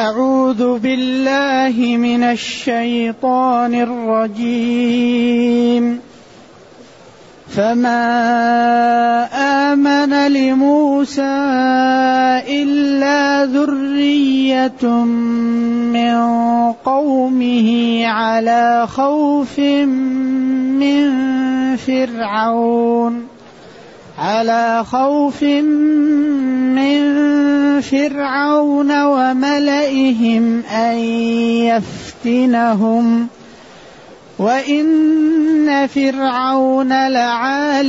[0.00, 3.74] أعوذ بالله من الشيطان
[4.40, 6.00] الرجيم.
[7.56, 8.06] فما
[9.72, 11.22] آمن لموسى
[12.48, 15.04] إلا ذرية
[15.92, 16.16] من
[16.72, 19.58] قومه على خوف
[20.80, 21.10] من
[21.76, 23.26] فرعون.
[24.18, 27.00] على خوف من
[27.80, 30.98] فرعون وملئهم أن
[32.24, 33.26] يفتنهم
[34.38, 37.88] وإن فرعون لعال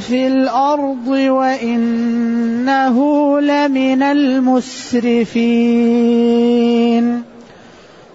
[0.00, 2.96] في الأرض وإنه
[3.40, 5.30] لمن المسرفين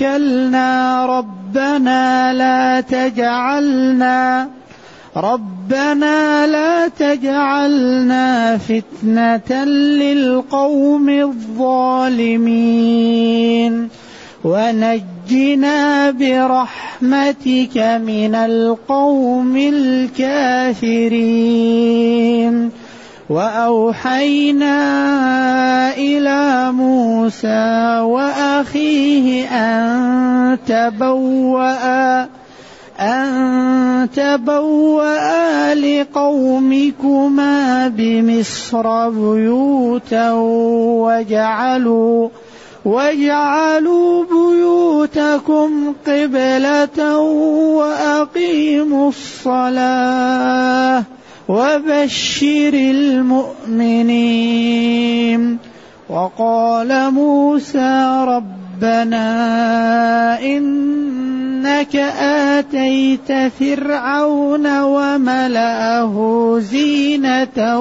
[0.00, 4.48] توكلنا ربنا لا تجعلنا
[5.16, 12.40] ربنا لا تجعلنا فتنة للقوم الظالمين
[14.44, 21.10] ونجنا برحمتك من القوم الكافرين
[23.30, 24.74] وأوحينا
[25.94, 32.26] إلى موسى وأخيه أن تبوأ
[33.00, 37.54] أن تبوأ لقومكما
[37.88, 40.32] بمصر بيوتا
[41.06, 42.28] وجعلوا
[42.84, 47.18] واجعلوا بيوتكم قبلة
[47.78, 51.04] وأقيموا الصلاة.
[51.48, 55.58] وبشر المؤمنين.
[56.10, 59.28] وقال موسى ربنا
[60.42, 61.96] إنك
[62.56, 67.80] آتيت فرعون وملأه زينة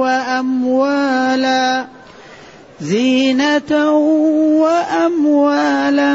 [0.00, 1.86] وأموالا
[2.80, 3.90] زينة
[4.62, 6.14] وأموالا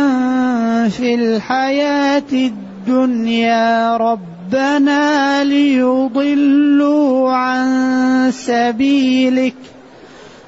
[0.89, 3.97] في الحياة الدنيا.
[3.97, 9.53] رب ربنا ليضلوا عن سبيلك.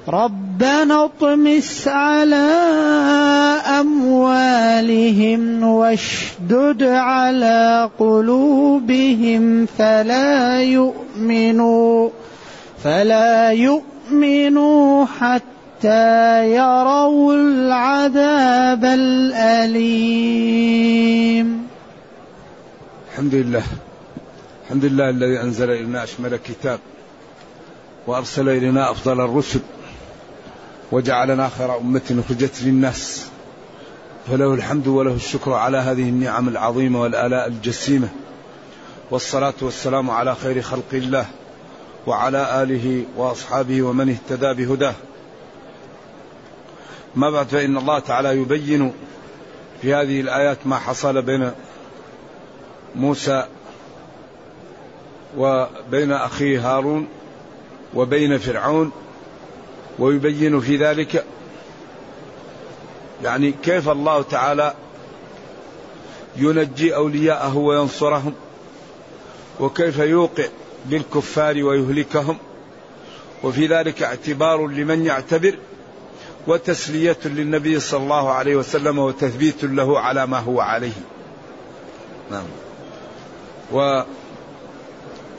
[0.08, 2.52] ربنا اطمس على
[3.80, 12.10] أموالهم واشدد على قلوبهم فلا يؤمنوا
[12.84, 20.40] فلا يؤمنوا حتى يروا العذاب الأليم.
[23.12, 23.64] الحمد لله.
[24.70, 26.80] الحمد لله الذي أنزل إلينا أشمل كتاب
[28.08, 29.60] وأرسل إلينا أفضل الرسل
[30.92, 33.28] وجعلنا خير أمة أخرجت للناس
[34.28, 38.08] فله الحمد وله الشكر على هذه النعم العظيمة والآلاء الجسيمة
[39.12, 41.26] والصلاة والسلام على خير خلق الله
[42.08, 44.96] وعلى آله وأصحابه ومن اهتدى بهداه.
[47.16, 48.94] ما بعد فإن الله تعالى يبين
[49.82, 51.52] في هذه الآيات ما حصل بين
[52.96, 53.46] موسى
[55.38, 57.08] وبين أخيه هارون
[57.94, 58.92] وبين فرعون
[60.00, 61.26] ويبين في ذلك
[63.24, 64.74] يعني كيف الله تعالى
[66.38, 68.34] ينجي أولياءه وينصرهم
[69.60, 70.46] وكيف يوقع
[70.86, 72.38] بالكفار ويهلكهم
[73.44, 75.56] وفي ذلك اعتبار لمن يعتبر
[76.48, 81.02] وتسلية للنبي صلى الله عليه وسلم وتثبيت له على ما هو عليه.
[82.32, 82.46] نعم.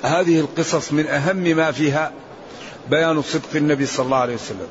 [0.05, 2.13] وهذه القصص من أهم ما فيها
[2.91, 4.69] بيان صدق النبي صلى الله عليه وسلم.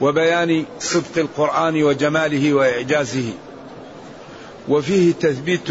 [0.00, 3.32] وبيان صدق القرآن وجماله وإعجازه.
[4.68, 5.68] وفيه تثبيت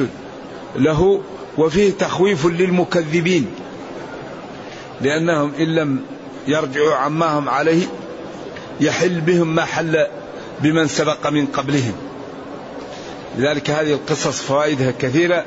[0.76, 1.22] له
[1.58, 3.48] وفيه تخويف للمكذبين.
[5.02, 6.02] لأنهم إن لم
[6.48, 7.86] يرجعوا عما هم عليه
[8.80, 10.08] يحل بهم ما حل
[10.60, 11.94] بمن سبق من قبلهم.
[13.38, 15.46] لذلك هذه القصص فوائدها كثيرة.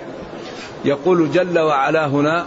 [0.85, 2.47] يقول جل وعلا هنا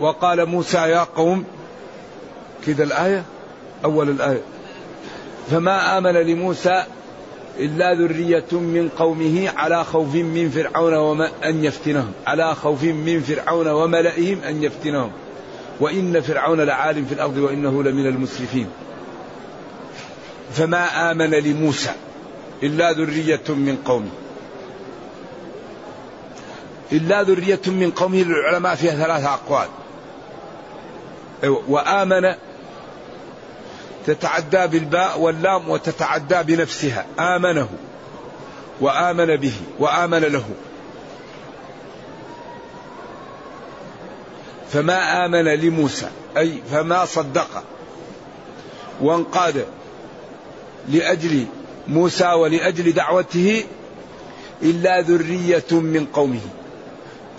[0.00, 1.44] وقال موسى يا قوم
[2.66, 3.24] كذا الآية؟
[3.84, 4.40] أول الآية.
[5.50, 6.84] فما آمن لموسى
[7.58, 12.12] إلا ذرية من قومه على خوف من فرعون وما أن يفتنهم.
[12.26, 15.10] على خوف من فرعون وملئهم أن يفتنهم.
[15.80, 18.66] وإن فرعون لعال في الأرض وإنه لمن المسرفين.
[20.54, 21.92] فما آمن لموسى
[22.62, 24.10] إلا ذرية من قومه.
[26.92, 29.68] إلا ذرية من قومه للعلماء فيها ثلاثة أقوال.
[31.42, 32.34] أيوة، وآمن
[34.06, 37.06] تتعدى بالباء واللام وتتعدى بنفسها.
[37.18, 37.68] آمنه
[38.80, 40.44] وآمن به وآمن له.
[44.72, 47.64] فما آمن لموسى أي فما صدق
[49.00, 49.66] وانقاد.
[50.88, 51.46] لأجل
[51.88, 53.64] موسى ولأجل دعوته
[54.62, 56.40] إلا ذرية من قومه.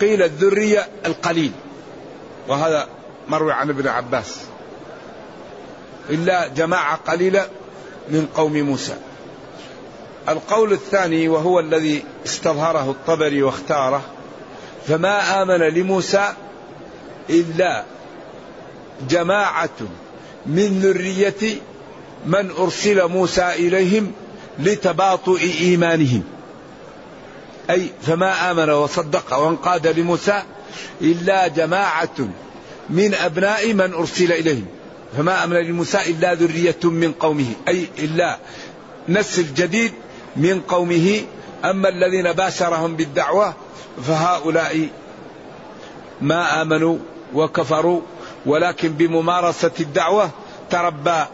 [0.00, 1.52] قيل الذرية القليل
[2.48, 2.88] وهذا
[3.28, 4.40] مروي عن ابن عباس.
[6.10, 7.48] إلا جماعة قليلة
[8.08, 8.96] من قوم موسى.
[10.28, 14.02] القول الثاني وهو الذي استظهره الطبري واختاره
[14.88, 16.32] فما آمن لموسى
[17.30, 17.84] إلا
[19.08, 19.78] جماعة
[20.46, 21.60] من ذرية
[22.26, 24.12] من أرسل موسى إليهم
[24.58, 26.22] لتباطؤ إيمانهم.
[27.70, 30.42] أي فما آمن وصدق وانقاد لموسى
[31.00, 32.28] إلا جماعة
[32.90, 34.66] من أبناء من أرسل إليهم.
[35.16, 37.52] فما أمن لموسى إلا ذرية من قومه.
[37.68, 38.38] أي إلا
[39.08, 39.92] نسل جديد
[40.36, 41.20] من قومه.
[41.64, 43.54] أما الذين باشرهم بالدعوة
[44.06, 44.88] فهؤلاء
[46.20, 46.98] ما آمنوا
[47.34, 48.00] وكفروا
[48.46, 50.30] ولكن بممارسة الدعوة
[50.70, 51.24] تربى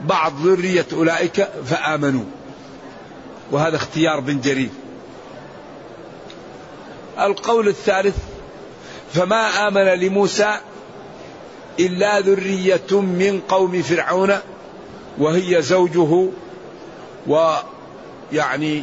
[0.00, 2.24] بعض ذرية أولئك فآمنوا.
[3.52, 4.70] وهذا اختيار بن جرير.
[7.20, 8.16] القول الثالث
[9.12, 10.58] فما آمن لموسى
[11.80, 14.38] إلا ذرية من قوم فرعون
[15.18, 16.28] وهي زوجه
[17.26, 18.82] ويعني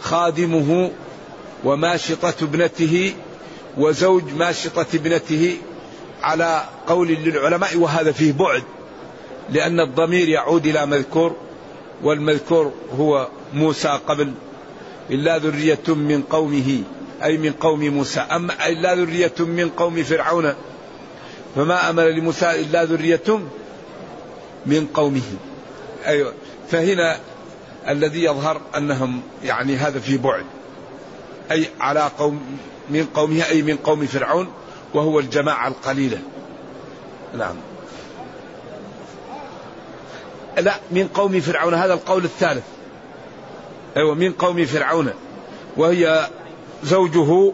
[0.00, 0.90] خادمه
[1.64, 3.14] وماشطة ابنته
[3.76, 5.56] وزوج ماشطة ابنته
[6.22, 8.62] على قول للعلماء وهذا فيه بعد.
[9.50, 11.36] لأن الضمير يعود إلى مذكور
[12.02, 14.32] والمذكور هو موسى قبل
[15.10, 16.82] إلا ذرية من قومه
[17.22, 18.20] أي من قوم موسى.
[18.20, 20.54] أما إلا ذرية من قوم فرعون
[21.56, 23.40] فما أمن لموسى إلا ذرية
[24.66, 25.22] من قومه.
[26.06, 26.32] أيوة.
[26.70, 27.16] فهنا
[27.88, 30.44] الذي يظهر أنهم يعني هذا في بعد
[31.50, 32.40] أي على قوم
[32.90, 34.48] من قومه أي من قوم فرعون
[34.94, 36.18] وهو الجماعة القليلة.
[37.38, 37.56] نعم.
[40.60, 42.64] لا من قوم فرعون هذا القول الثالث.
[43.96, 45.10] أيوة من قوم فرعون.
[45.76, 46.28] وهي
[46.84, 47.52] زوجه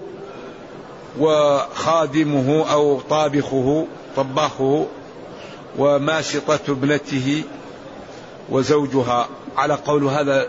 [1.18, 3.86] وخادمه أو طابخه
[4.16, 4.86] طباخه
[5.78, 7.42] وماشطة ابنته
[8.50, 9.28] وزوجها.
[9.56, 10.48] على قول هذا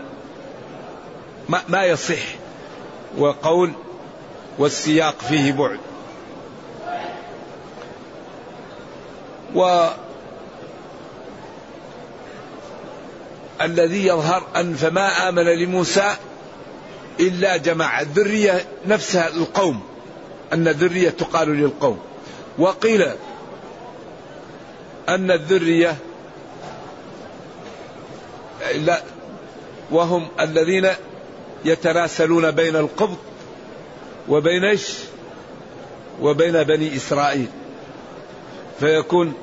[1.48, 2.22] ما, ما يصح.
[3.18, 3.72] وقول
[4.58, 5.78] والسياق فيه بعد.
[13.62, 16.16] الذي يظهر أن فما آمن لموسى
[17.20, 18.00] إلا جماعة.
[18.00, 19.80] الذرية نفسها القوم
[20.52, 21.98] أن الذرية تقال للقوم.
[22.58, 23.06] وقيل
[25.08, 25.96] أن الذرية
[28.74, 29.02] لا
[29.90, 30.88] وهم الذين
[31.64, 33.18] يتراسلون بين القبط
[34.28, 34.78] وبين؟
[36.20, 37.48] وبين بني إسرائيل.
[38.80, 39.34] فيكون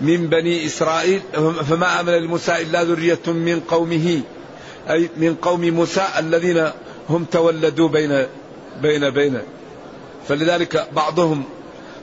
[0.00, 1.20] من بني إسرائيل
[1.68, 4.20] فما آمن لموسى إلا ذرية من قومه
[4.90, 6.70] أي من قوم موسى الذين
[7.08, 8.26] هم تولدوا بين
[8.82, 9.42] بين بين
[10.28, 11.44] فلذلك بعضهم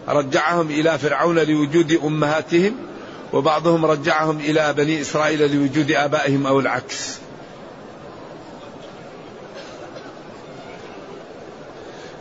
[0.07, 2.75] رجعهم إلى فرعون لوجود أمهاتهم
[3.33, 7.17] وبعضهم رجعهم إلى بني إسرائيل لوجود آبائهم أو العكس.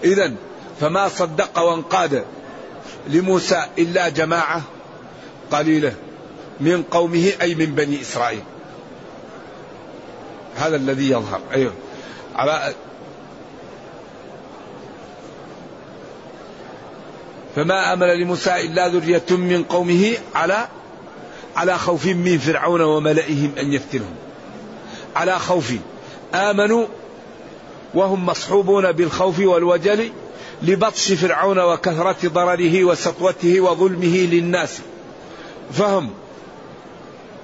[0.04, 0.32] اذا
[0.80, 2.24] فما صدق وانقاد
[3.08, 4.62] لموسى إلا جماعة
[5.54, 5.94] قليلة
[6.60, 8.42] من قومه أي من بني إسرائيل.
[10.56, 11.40] هذا الذي يظهر.
[11.52, 11.72] أيوه.
[12.36, 12.74] على
[17.56, 20.68] فما امن لموسى إلا ذرية من قومه على
[21.56, 24.14] على خوف من فرعون وملئهم أن يفتنهم.
[25.16, 25.72] على خوف.
[26.34, 26.86] آمنوا
[27.94, 30.10] وهم مصحوبون بالخوف والوجل
[30.62, 34.80] لبطش فرعون وكثرة ضرره وسطوته وظلمه للناس.
[35.72, 36.10] فهم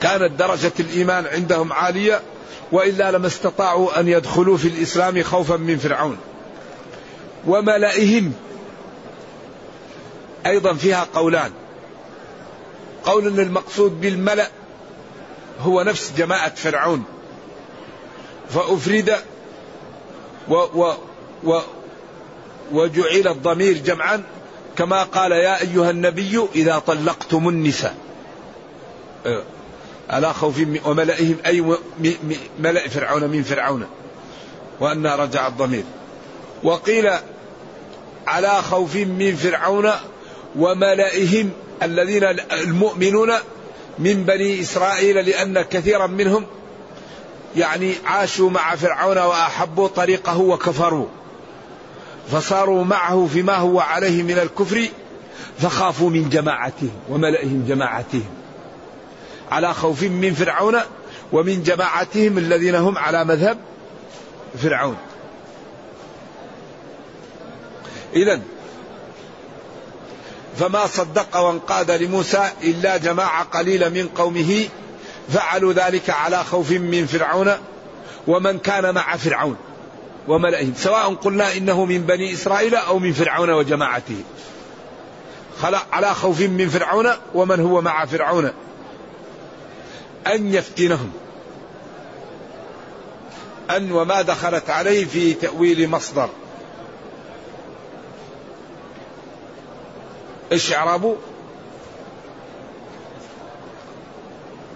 [0.01, 2.21] كانت درجة الإيمان عندهم عالية
[2.73, 6.19] وإلا لما استطاعوا أن يدخلوا في الإسلام خوفا من فرعون.
[7.47, 8.33] وملئهم
[10.47, 11.53] أيضا فيها قولان.
[13.05, 14.49] قول أن المقصود بالملأ
[15.61, 17.05] هو نفس جماعة فرعون.
[18.51, 19.17] فأفرد
[20.49, 20.95] و و
[21.45, 21.61] و
[22.73, 24.23] وجعل الضمير جمعا.
[24.81, 27.95] كما قال يا أيها النبي إذا طلقتم النساء.
[30.11, 31.77] على خوف وملئهم أي
[32.59, 33.87] ملأ فرعون من فرعون.
[34.81, 35.85] وأن رجع الضمير.
[36.63, 37.11] وقيل
[38.27, 39.91] على خوف من فرعون
[40.59, 41.51] وملئهم
[41.83, 43.33] الذين المؤمنون
[43.99, 46.47] من بني إسرائيل لأن كثيرا منهم
[47.57, 51.07] يعني عاشوا مع فرعون وأحبوا طريقه وكفروا.
[52.33, 54.89] فصاروا معه فيما هو عليه من الكفر
[55.59, 58.29] فخافوا من جماعتهم وملئهم جماعتهم.
[59.51, 60.77] على خوف من فرعون
[61.33, 63.59] ومن جماعتهم الذين هم على مذهب
[64.63, 64.97] فرعون.
[68.15, 68.41] إذا
[70.59, 74.69] فما صدق وانقاد لموسى إلا جماعة قليلة من قومه
[75.33, 77.53] فعلوا ذلك على خوف من فرعون
[78.27, 79.57] ومن كان مع فرعون.
[80.29, 84.23] وملئهم سواء قلنا إنه من بني إسرائيل أو من فرعون وجماعته.
[85.93, 88.53] على خوف من فرعون ومن هو مع فرعون.
[90.27, 91.13] أن يفتنهم.
[93.71, 96.29] أن وما دخلت عليه في تأويل مصدر.
[100.53, 101.17] إيش إعرابه؟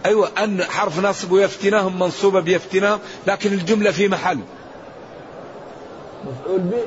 [0.06, 4.38] أيوه أن حرف نصب ويفتنهم منصوبه بيفتنهم لكن الجملة في محل.
[6.26, 6.84] مفعول به؟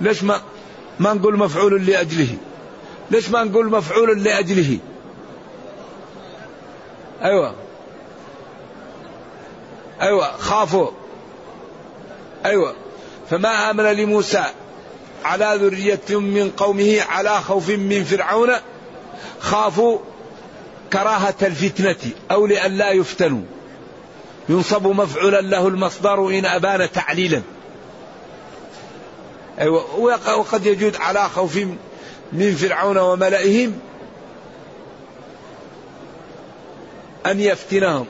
[0.00, 0.40] ليش ما
[0.98, 2.36] ما نقول مفعول لأجله؟
[3.10, 4.78] ليش ما نقول مفعول لأجله؟
[7.22, 7.54] أيوه.
[10.00, 10.90] أيوه خافوا.
[12.46, 12.74] أيوه.
[13.30, 14.44] فما آمن لموسى
[15.24, 18.50] على ذرية من قومه على خوف من فرعون
[19.40, 19.98] خافوا
[20.92, 23.42] كراهة الفتنة أو لئلا يفتنوا.
[24.48, 27.36] ينصب مفعولا له المصدر إن أبان تعليلا.
[27.36, 27.59] أيوة
[30.38, 31.58] وقد يجود على خوف
[32.32, 33.78] من فرعون وملئهم
[37.26, 38.06] أن يفتنهم.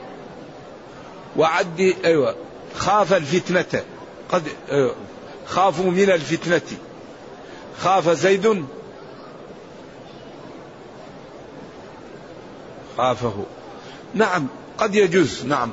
[1.36, 2.36] وعد أيوة
[2.76, 3.82] خاف الفتنة.
[4.32, 4.94] قد أيوة
[5.46, 6.78] خافوا من الفتنة.
[7.78, 8.64] خاف زيد.
[12.96, 13.44] خافه.
[14.14, 14.46] نعم
[14.78, 15.72] قد يجوز نعم.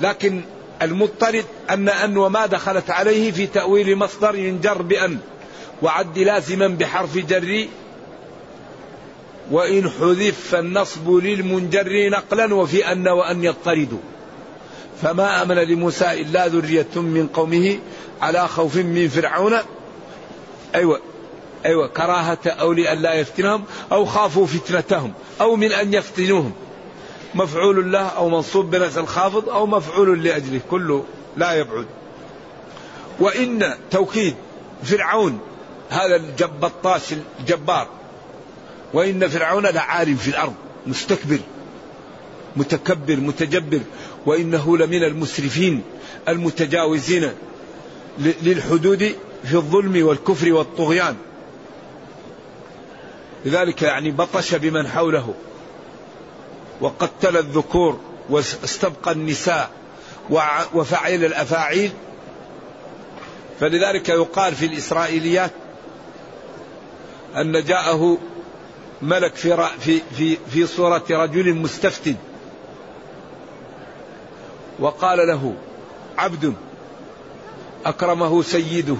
[0.00, 0.42] لكن
[0.82, 5.18] المضطرد أن أن وما دخلت عليه في تأويل مصدر ينجر بأن.
[5.82, 7.66] وعد لازما بحرف جر.
[9.50, 13.98] وإن حذف فالنصب للمنجر نقلا وفي أن وأن يضطردوا
[15.02, 17.78] فما أمن لموسى إلا ذرية من قومه
[18.22, 19.54] على خوف من فرعون.
[20.74, 21.00] أيوة
[21.66, 26.52] أيوة كراهة أو لئلا يفتنهم أو خافوا فتنتهم أو من أن يفتنوهم.
[27.34, 31.04] مفعول له أو منصوب بنفس الخافض أو مفعول لأجله كله
[31.36, 31.86] لا يبعد.
[33.20, 34.34] وإن توكيد
[34.82, 35.38] فرعون
[35.90, 37.02] هذا الجبطاش
[37.40, 37.88] الجبار.
[38.94, 40.54] وإن فرعون لعالم في الأرض
[40.86, 41.38] مستكبر
[42.56, 43.80] متكبر متجبر.
[44.26, 45.82] وإنه لمن المسرفين
[46.28, 47.32] المتجاوزين
[48.18, 51.16] للحدود في الظلم والكفر والطغيان.
[53.44, 55.34] لذلك يعني بطش بمن حوله.
[56.80, 58.00] وقتل الذكور
[58.30, 59.70] واستبقى النساء
[60.74, 61.92] وفعل الأفاعيل.
[63.60, 65.50] فلذلك يقال في الإسرائيليات
[67.36, 68.18] أن جاءه
[69.02, 72.16] ملك في في في في صورة رجل مستفتن
[74.80, 75.54] وقال له
[76.18, 76.54] عبد
[77.86, 78.96] أكرمه سيده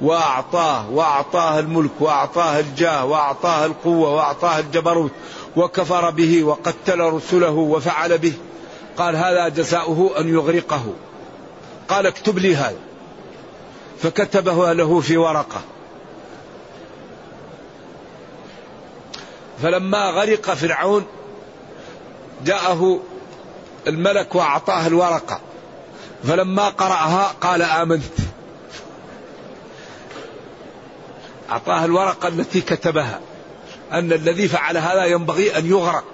[0.00, 5.12] وأعطاه وأعطاه الملك وأعطاه الجاه وأعطاه القوة وأعطاه الجبروت
[5.56, 8.32] وكفر به وقتل رسله وفعل به.
[8.96, 10.84] قال هذا جزاؤه أن يغرقه.
[11.88, 12.78] قال اكتب لي هذا.
[14.02, 15.60] فكتبه له في ورقة.
[19.62, 21.04] فلما غرق فرعون
[22.44, 23.00] جاءه
[23.86, 25.40] الملك وأعطاه الورقة.
[26.24, 28.18] فلما قرأها قال آمنت.
[31.50, 33.20] أعطاه الورقة التي كتبها.
[33.92, 36.04] أن الذي فعل هذا ينبغي أن يغرق.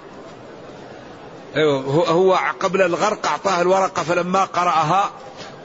[1.55, 5.11] أيوه هو قبل الغرق أعطاه الورقة فلما قرأها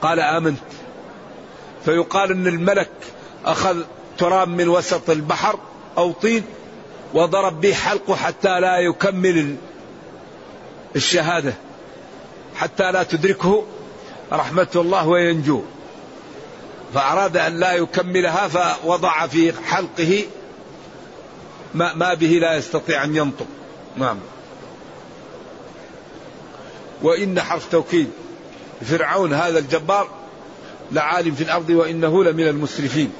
[0.02, 0.58] قال آمنت.
[1.84, 2.90] فيقال أن الملك
[3.44, 3.82] أخذ
[4.18, 5.58] تراب من وسط البحر
[5.98, 6.44] أو طين
[7.14, 9.56] وضرب به حلقه حتى لا يكمل
[10.96, 11.54] الشهادة
[12.56, 13.64] حتى لا تدركه
[14.32, 15.62] رحمة الله وينجو.
[16.94, 20.24] فأراد أن لا يكملها فوضع في حلقه
[21.74, 23.46] ما, ما به لا يستطيع أن ينطق.
[23.96, 24.18] نعم.
[27.02, 28.10] وإن حرف توكيد
[28.82, 30.08] فرعون هذا الجبار
[30.92, 33.12] لعالم في الأرض وإنه لمن المسرفين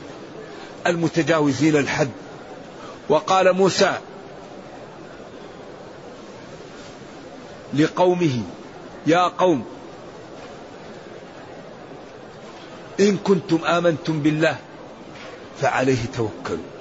[0.86, 2.10] المتجاوزين الحد.
[3.08, 3.98] وقال موسى
[7.74, 8.42] لقومه
[9.06, 9.64] يا قوم
[13.00, 14.56] إن كنتم آمنتم بالله
[15.60, 16.73] فعليه توكلوا.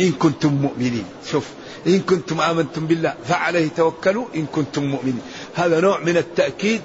[0.00, 1.04] إن كنتم مؤمنين.
[1.26, 1.48] شوف
[1.86, 5.22] إن كنتم آمنتم بالله فعليه توكلوا إن كنتم مؤمنين.
[5.54, 6.80] هذا نوع من التأكيد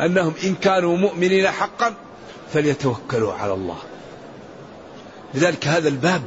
[0.00, 1.94] أنهم إن كانوا مؤمنين حقا
[2.52, 3.78] فليتوكلوا على الله.
[5.34, 6.22] لذلك هذا الباب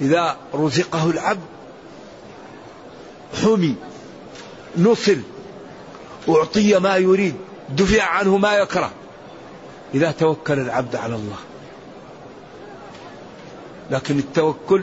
[0.00, 1.40] إذا رزقه العبد
[3.42, 3.74] حمي
[4.78, 5.18] نصل
[6.28, 7.34] أعطي ما يريد
[7.68, 8.90] دفع عنه ما يكره.
[9.94, 11.38] إذا توكل العبد على الله.
[13.90, 14.82] لكن التوكل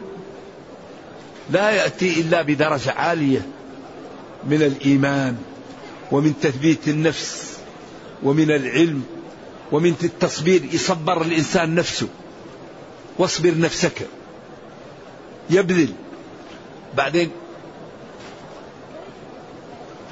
[1.52, 3.48] لا يأتي إلا بدرجة عالية
[4.44, 5.38] من الإيمان
[6.12, 7.58] ومن تثبيت النفس
[8.24, 9.04] ومن العلم
[9.72, 12.08] ومن التصبير يصبر الإنسان نفسه.
[13.18, 14.08] واصبر نفسك.
[15.50, 15.94] يبذل.
[16.98, 17.32] بعدين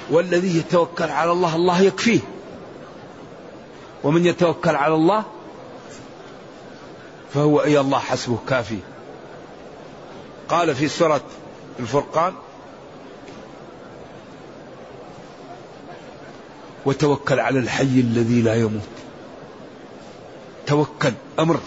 [0.10, 2.20] والذي يتوكل على الله الله يكفيه.
[4.04, 5.24] ومن يتوكل على الله
[7.34, 8.80] فهو أي الله حسبه كافي.
[10.50, 11.22] قال في سورة
[11.80, 12.34] الفرقان
[16.86, 18.82] وتوكل على الحي الذي لا يموت.
[20.68, 21.60] توكل أمر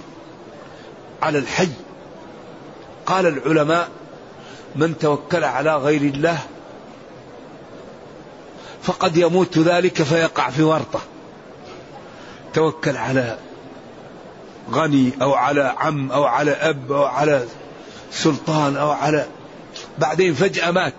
[1.22, 1.68] على الحي.
[3.06, 3.88] قال العلماء
[4.76, 6.38] من توكل على غير الله
[8.82, 11.00] فقد يموت ذلك فيقع في ورطة.
[12.54, 13.38] توكل على
[14.70, 17.46] غني أو على عم أو على أب أو على
[18.12, 19.26] سلطان أو على
[19.98, 20.94] بعدين فجأة مات.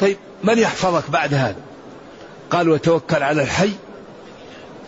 [0.00, 1.56] طيب من يحفظك بعد هذا؟
[2.50, 3.72] قال وتوكل على الحي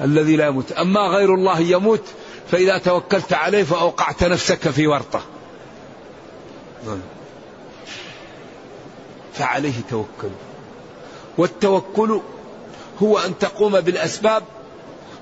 [0.01, 0.73] الذي لا يموت.
[0.73, 2.05] أما غير الله يموت
[2.51, 5.23] فإذا توكلت عليه فأوقعت نفسك في ورطة.
[9.35, 10.31] فعليه توكل.
[11.39, 12.21] والتوكل
[13.03, 14.43] هو أن تقوم بالأسباب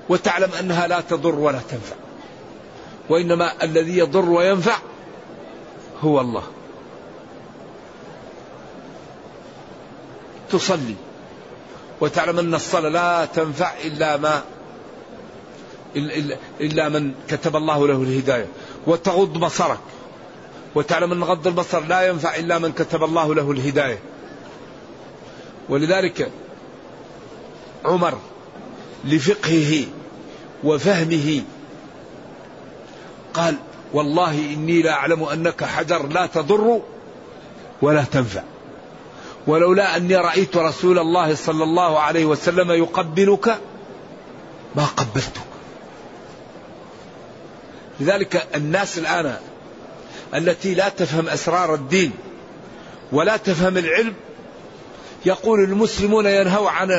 [0.09, 1.95] وتعلم أنها لا تضر ولا تنفع.
[3.09, 4.77] وإنما الذي يضر وينفع
[6.03, 6.43] هو الله.
[10.51, 10.95] تصلي
[12.01, 14.43] وتعلم أن الصلاة لا تنفع إلا ما
[16.61, 18.47] إلا من كتب الله له الهداية.
[18.87, 19.79] وتغض بصرك
[20.75, 23.99] وتعلم أن غض البصر لا ينفع إلا من كتب الله له الهداية.
[25.69, 26.31] ولذلك
[27.85, 28.17] عمر
[29.05, 29.85] لفقهه
[30.63, 31.43] وفهمه
[33.33, 33.55] قال
[33.93, 36.81] والله إني لا أعلم أنك حجر لا تضر
[37.81, 38.43] ولا تنفع.
[39.47, 43.57] ولولا أني رأيت رسول الله صلى الله عليه وسلم يقبلك
[44.75, 45.41] ما قبلتك.
[47.99, 49.37] لذلك الناس الآن
[50.35, 52.11] التي لا تفهم أسرار الدين
[53.11, 54.13] ولا تفهم العلم
[55.25, 56.91] يقول المسلمون ينهوا عن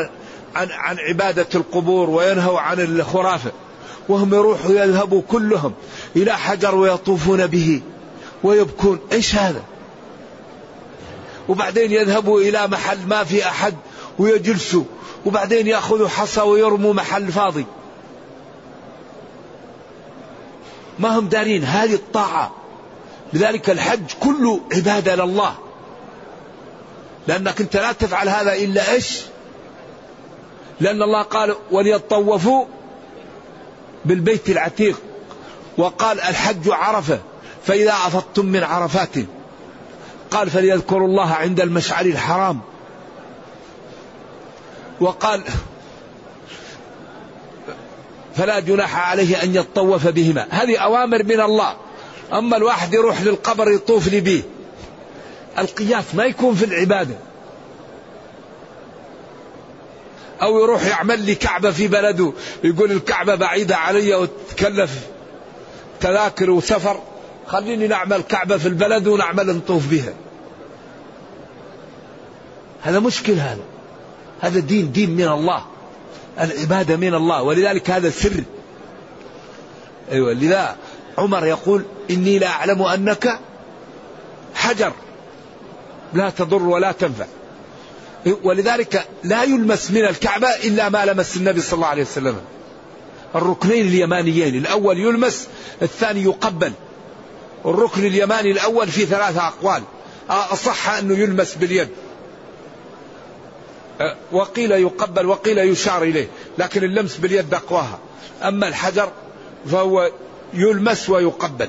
[0.55, 3.50] عن عن عبادة القبور وينهوا عن الخرافة.
[4.11, 5.73] وهم يروحوا يذهبوا كلهم
[6.16, 7.81] إلى حجر ويطوفون به
[8.42, 8.99] ويبكون.
[9.12, 9.62] إيش هذا؟
[11.49, 13.75] وبعدين يذهبوا إلى محل ما في أحد
[14.18, 14.85] ويجلسوا
[15.27, 17.66] وبعدين يأخذوا حصى ويرموا محل فاضي.
[20.99, 22.55] ما هم دارين هذه الطاعة.
[23.33, 25.55] لذلك الحج كله عبادة لله.
[27.29, 29.20] لأنك أنت لا تفعل هذا إلا إيش؟
[30.81, 32.64] لأن الله قال وليطوفوا
[34.04, 35.00] بالبيت العتيق
[35.78, 37.20] وقال الحج عرفة
[37.66, 39.14] فإذا أفضتم من عرفات
[40.30, 42.60] قال فليذكروا الله عند المشعر الحرام.
[45.00, 45.42] وقال
[48.36, 50.46] فلا جناح عليه أن يطوف بهما.
[50.50, 51.76] هذه أوامر من الله.
[52.32, 54.42] أما الواحد يروح للقبر يطوف لي به
[55.58, 57.14] القياس ما يكون في العبادة.
[60.42, 62.33] أو يروح يعمل لي كعبة في بلده.
[62.64, 65.07] يقول الكعبة بعيدة علي وتكلف
[66.00, 67.00] تذاكر وسفر.
[67.46, 70.12] خليني نعمل كعبة في البلد ونعمل نطوف بها.
[72.83, 73.64] هذا مشكل هذا.
[74.40, 75.64] هذا دين دين من الله.
[76.40, 77.42] العبادة من الله.
[77.42, 78.44] ولذلك هذا سر
[80.12, 80.76] أيوة لذا
[81.18, 83.38] عمر يقول إني لا أعلم أنك
[84.55, 84.92] حجر.
[86.12, 87.26] لا تضر ولا تنفع.
[88.42, 92.37] ولذلك لا يلمس من الكعبة إلا ما لمس النبي صلى الله عليه وسلم.
[93.35, 95.46] الركنين اليمانيين الأول يلمس
[95.83, 96.72] الثاني يقبل.
[97.66, 99.83] الركن اليماني الأول في ثلاثة أقوال.
[100.30, 101.88] أصح أنه يلمس باليد.
[104.33, 106.28] وقيل يقبل وقيل يشار إليه
[106.59, 107.98] لكن اللمس باليد أقواها.
[108.42, 109.12] أما الحجر
[109.70, 110.11] فهو
[110.54, 111.68] يلمس ويقبل.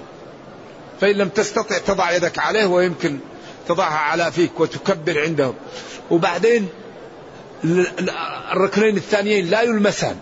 [1.02, 3.20] فإن لم تستطع تضع يدك عليه ويمكن
[3.68, 5.54] تضعها على فيك وتكبر عندهم.
[6.12, 6.68] وبعدين
[8.54, 10.16] الركنين الثانيين لا يلمسان.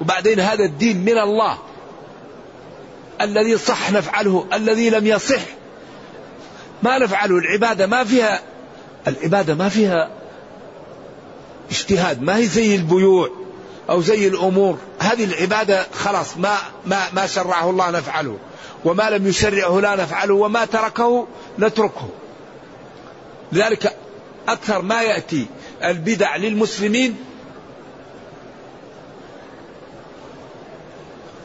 [0.00, 1.58] وبعدين هذا الدين من الله.
[3.20, 5.42] الذي صح نفعله الذي لم يصح.
[6.82, 8.40] ما نفعله العبادة ما فيها
[9.08, 10.10] العبادة ما فيها
[11.70, 12.22] اجتهاد.
[12.22, 13.30] ما هي زي البيوع
[13.90, 14.78] أو زي الأمور.
[14.98, 18.38] هذه العبادة خلاص ما ما ما شرعه الله نفعله.
[18.86, 21.26] وما لم يشرعه لا نفعله وما تركه
[21.58, 22.08] نتركه.
[23.52, 23.96] لذلك
[24.48, 25.46] أكثر ما يأتي
[25.84, 27.16] البدع للمسلمين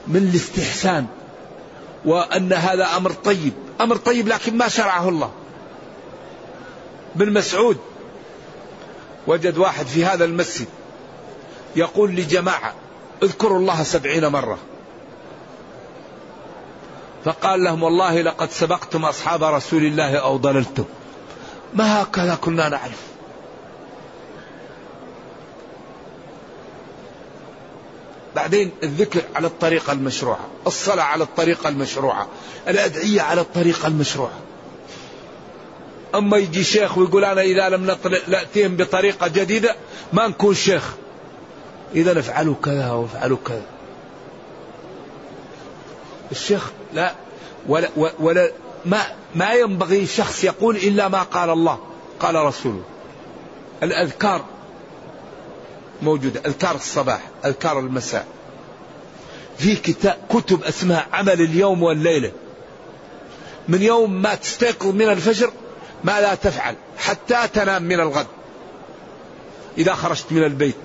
[0.08, 1.06] من الاستحسان
[2.06, 5.32] وأن هذا أمر طيب أمر طيب لكن ما شرعه الله.
[7.16, 7.78] بن مسعود
[9.28, 10.68] وجد واحد في هذا المسجد
[11.76, 12.74] يقول لجماعة
[13.24, 14.58] اذكروا الله سبعين مرة.
[17.26, 20.86] فقال لهم والله لقد سبقتم أصحاب رسول الله أو ضللتم.
[21.74, 23.12] ما هكذا كنا نعرف؟
[28.36, 32.28] بعدين الذكر على الطريقة المشروعة الصلاة على الطريقة المشروعة
[32.68, 34.40] الأدعية على الطريقة المشروعة.
[36.16, 39.76] أما يجي شيخ ويقول أنا إذا لم نأتيهم بطريقة جديدة
[40.14, 40.94] ما نكون شيخ.
[41.96, 43.66] إذا افعلوا كذا وافعلوا كذا.
[46.32, 47.14] الشيخ لا
[47.68, 47.90] ولا,
[48.20, 48.52] ولا
[48.86, 49.02] ما
[49.36, 51.80] ما ينبغي شخص يقول إلا ما قال الله
[52.20, 52.84] قال رسوله.
[53.84, 54.46] الأذكار
[56.02, 58.26] موجودة أذكار الصباح أذكار المساء.
[59.58, 62.32] في كتاب كتب اسمها عمل اليوم والليلة.
[63.68, 65.52] من يوم ما تستيقظ من الفجر
[66.04, 68.28] ما لا تفعل حتى تنام من الغد.
[69.78, 70.76] إذا خرجت من البيت.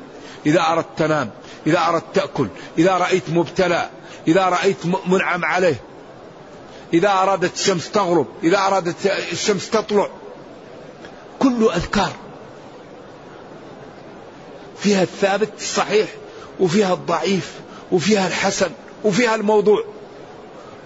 [0.46, 1.30] إذا أردت تنام
[1.66, 3.90] إذا أردت تأكل إذا رأيت مبتلى
[4.28, 5.80] إذا رأيت منعم عليه
[6.94, 10.08] إذا أرادت الشمس تغرب إذا أرادت الشمس تطلع
[11.38, 12.12] كله أذكار
[14.78, 16.08] فيها الثابت الصحيح
[16.60, 17.52] وفيها الضعيف
[17.92, 18.70] وفيها الحسن
[19.04, 19.84] وفيها الموضوع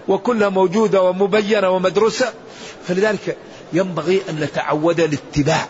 [0.07, 2.33] وكلها موجودة ومبينة ومدروسة.
[2.87, 3.37] فلذلك
[3.73, 5.67] ينبغي أن نتعود الاتباع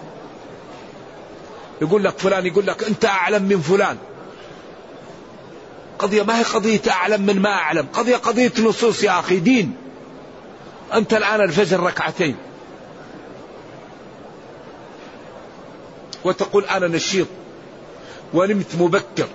[1.81, 3.97] يقول لك فلان يقول لك أنت أعلم من فلان.
[5.99, 7.87] قضية ما هي قضية أعلم من ما أعلم.
[7.93, 9.75] قضية قضية نصوص يا أخي دين.
[10.93, 12.35] أنت الآن الفجر ركعتين.
[16.23, 17.27] وتقول أنا نشيط
[18.33, 19.27] ونمت مبكر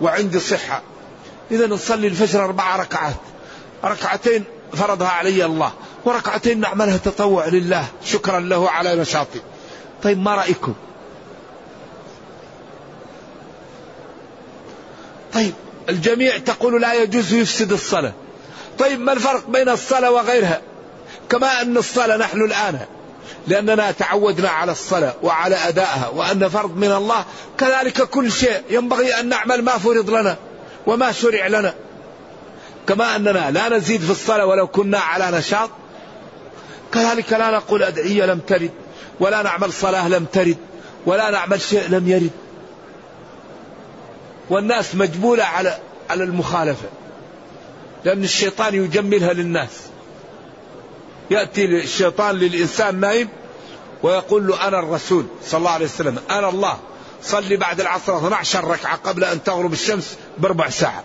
[0.00, 0.82] وعندي صحة.
[1.50, 3.16] إذا نصلي الفجر أربع ركعات.
[3.84, 5.72] ركعتين فرضها علي الله
[6.04, 7.86] وركعتين نعملها تطوع لله.
[8.04, 9.40] شكرا له على نشاطي.
[10.02, 10.74] طيب ما رأيكم؟
[15.34, 15.52] طيب
[15.88, 18.12] الجميع تقول لا يجوز يفسد الصلاة.
[18.78, 20.60] طيب ما الفرق بين الصلاة وغيرها؟
[21.28, 22.78] كما أن الصلاة نحن الآن
[23.46, 27.24] لأننا تعودنا على الصلاة وعلى أدائها وأن فرض من الله
[27.58, 28.62] كذلك كل شيء.
[28.70, 30.36] ينبغي أن نعمل ما فرض لنا
[30.86, 31.74] وما شرع لنا.
[32.88, 35.70] كما أننا لا نزيد في الصلاة ولو كنا على نشاط.
[36.94, 38.70] كذلك لا نقول أدعية لم ترد
[39.20, 40.56] ولا نعمل صلاة لم ترد
[41.06, 42.30] ولا نعمل شيء لم يرد.
[44.50, 45.78] والناس مجبولة على
[46.10, 46.88] على المخالفة.
[48.04, 49.70] لأن الشيطان يجملها للناس.
[51.30, 53.28] يأتي الشيطان للإنسان نايم
[54.02, 56.18] ويقول له أنا الرسول صلى الله عليه وسلم.
[56.30, 56.78] أنا الله.
[57.22, 61.04] صلي بعد العصر 12 ركعة قبل أن تغرب الشمس بربع ساعة.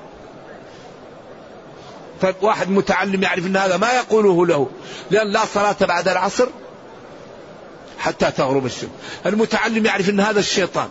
[2.22, 4.70] طيب واحد متعلم يعرف أن هذا ما يقوله له.
[5.12, 6.48] لأن لا صلاة بعد العصر
[8.00, 8.90] حتى تغرب الشمس.
[9.26, 10.90] المتعلم يعرف أن هذا الشيطان.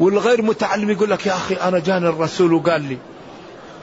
[0.00, 2.98] والغير متعلم يقول لك يا أخي أنا جاني الرسول وقال لي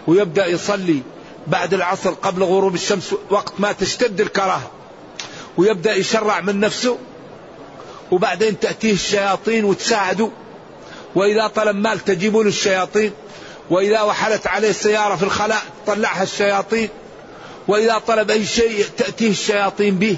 [0.07, 1.01] ويبدأ يصلي
[1.47, 4.71] بعد العصر قبل غروب الشمس وقت ما تشتد الكراهة
[5.57, 6.97] ويبدأ يشرع من نفسه
[8.11, 10.29] وبعدين تأتيه الشياطين وتساعده
[11.15, 13.11] وإذا طلب مال تجيبون الشياطين
[13.69, 16.89] وإذا وحلت عليه سيارة في الخلاء تطلعها الشياطين
[17.67, 20.17] وإذا طلب أي شيء تأتيه الشياطين به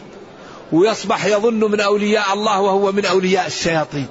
[0.72, 4.08] ويصبح يظن من أولياء الله وهو من أولياء الشياطين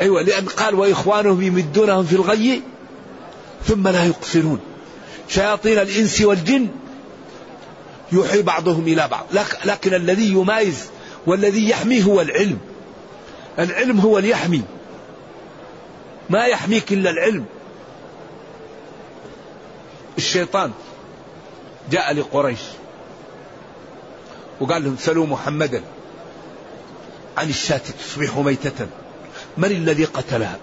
[0.00, 2.62] أيوة لأن قال وإخوانهم يمدونهم في الغي
[3.66, 4.60] ثم لا يقصرون
[5.28, 6.68] شياطين الإنس والجن
[8.12, 9.26] يوحي بعضهم إلى بعض.
[9.64, 10.86] لكن الذي يمايز
[11.26, 12.58] والذي يحميه هو العلم.
[13.58, 14.62] العلم هو اللي يحمي
[16.30, 17.44] ما يحميك إلا العلم.
[20.18, 20.72] الشيطان
[21.90, 22.60] جاء لقريش
[24.60, 25.82] وقال لهم سلوا محمدا.
[27.36, 28.86] عن الشاة تصبح ميتة.
[29.60, 30.56] من الذي قتلها؟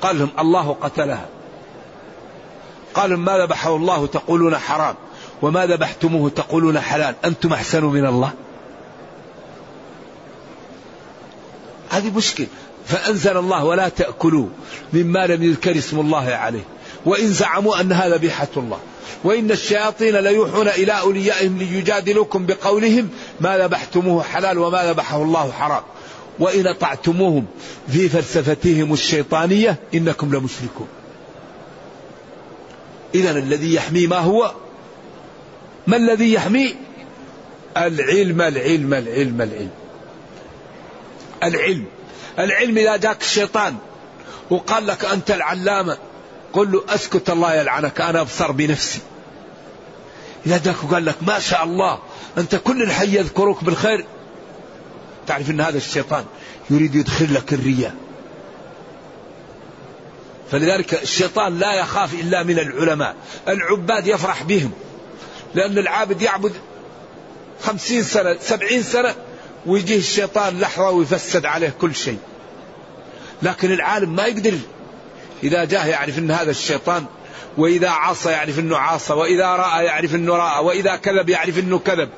[0.00, 1.26] قال لهم الله قتلها.
[2.94, 4.94] قال ما ذبحه الله تقولون حرام
[5.42, 8.32] وما ذبحتموه تقولون حلال أنتم أحسن من الله؟
[11.90, 12.46] هذه مشكلة.
[12.86, 14.46] فأنزل الله ولا تأكلوا
[14.92, 16.64] مما لم يذكر اسم الله عليه.
[17.06, 18.78] وإن زعموا أنها ذبيحة الله.
[19.24, 23.08] وإن الشياطين ليوحون إلى أوليائهم ليجادلوكم بقولهم
[23.40, 25.82] ما ذبحتموه حلال وما ذبحه الله حرام.
[26.38, 27.46] وإن أطعتموهم
[27.88, 30.88] في فلسفتهم الشيطانية إنكم لمشركون.
[33.14, 34.54] إذا الذي يحمي ما هو؟
[35.86, 36.74] ما الذي يحمي؟
[37.76, 39.70] العلم العلم العلم العلم.
[41.42, 41.84] العلم.
[42.38, 43.76] العلم إذا جاك الشيطان
[44.50, 45.98] وقال لك أنت العلامة
[46.52, 49.00] قل له أسكت الله يلعنك أنا أبصر بنفسي.
[50.46, 51.98] إذا جاك وقال لك ما شاء الله
[52.38, 54.04] أنت كل الحي يذكرك بالخير
[55.26, 56.24] تعرف أن هذا الشيطان
[56.70, 57.94] يريد يدخل لك الرياء.
[60.50, 63.14] فلذلك الشيطان لا يخاف إلا من العلماء.
[63.48, 64.70] العباد يفرح بهم.
[65.54, 66.52] لأن العابد يعبد
[67.62, 69.14] خمسين سنة سبعين سنة
[69.66, 72.18] ويجيه الشيطان لحظة ويفسد عليه كل شيء.
[73.42, 74.58] لكن العالم ما يقدر
[75.42, 77.04] إذا جاء يعرف أن هذا الشيطان
[77.58, 82.08] وإذا عصى يعرف أنه عاصى وإذا رأى يعرف أنه رأى وإذا كذب يعرف أنه كذب.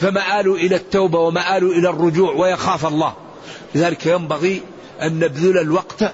[0.00, 3.14] فمآل إلى التوبة ومآل إلى الرجوع ويخاف الله.
[3.74, 4.62] لذلك ينبغي
[5.02, 6.12] أن نبذل الوقت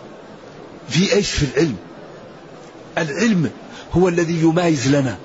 [0.89, 1.77] في إيش؟ في العلم.
[2.99, 3.51] العلم
[3.93, 5.19] هو الذي يمايز لنا.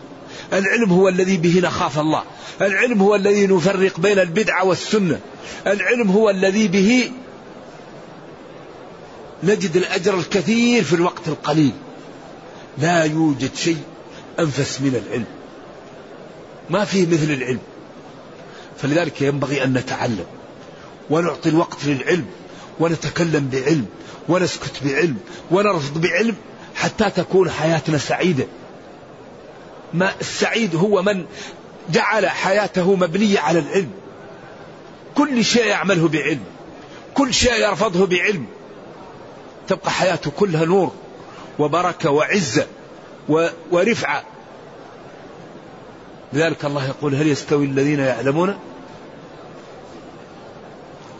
[0.53, 2.23] العلم هو الذي به نخاف الله.
[2.61, 5.19] العلم هو الذي نفرق بين البدعة والسنة.
[5.67, 7.11] العلم هو الذي به
[9.43, 11.71] نجد الأجر الكثير في الوقت القليل.
[12.77, 13.77] لا يوجد شيء
[14.39, 15.25] أنفس من العلم.
[16.69, 17.59] ما فيه مثل العلم.
[18.86, 20.26] فلذلك ينبغي أن نتعلم
[21.10, 22.26] ونعطي الوقت للعلم
[22.80, 23.86] ونتكلم بعلم
[24.30, 25.17] ونسكت بعلم
[25.52, 26.36] ونرفض بعلم
[26.76, 28.45] حتى تكون حياتنا سعيدة.
[29.93, 31.26] ما السعيد هو من
[31.89, 33.91] جعل حياته مبنية على العلم.
[35.15, 36.43] كل شيء يعمله بعلم.
[37.13, 38.45] كل شيء يرفضه بعلم.
[39.67, 40.91] تبقى حياته كلها نور
[41.60, 42.67] وبركة وعزة
[43.71, 44.24] ورفعة.
[46.34, 48.58] لذلك الله يقول هل يستوي الذين يعلمون؟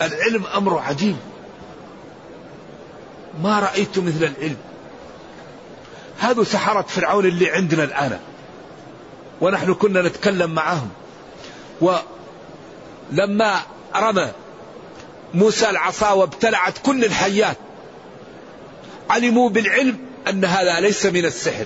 [0.02, 1.16] العلم أمر عجيب.
[3.44, 4.58] ما رأيت مثل العلم.
[6.20, 8.20] هذا سحرة فرعون اللي عندنا الآن.
[9.42, 10.90] ونحن كنا نتكلم معهم
[11.82, 13.60] ولما
[13.96, 14.32] رمى
[15.34, 17.58] موسى العصا وابتلعت كل الحيات
[19.10, 19.98] علموا بالعلم
[20.30, 21.66] أن هذا ليس من السحر.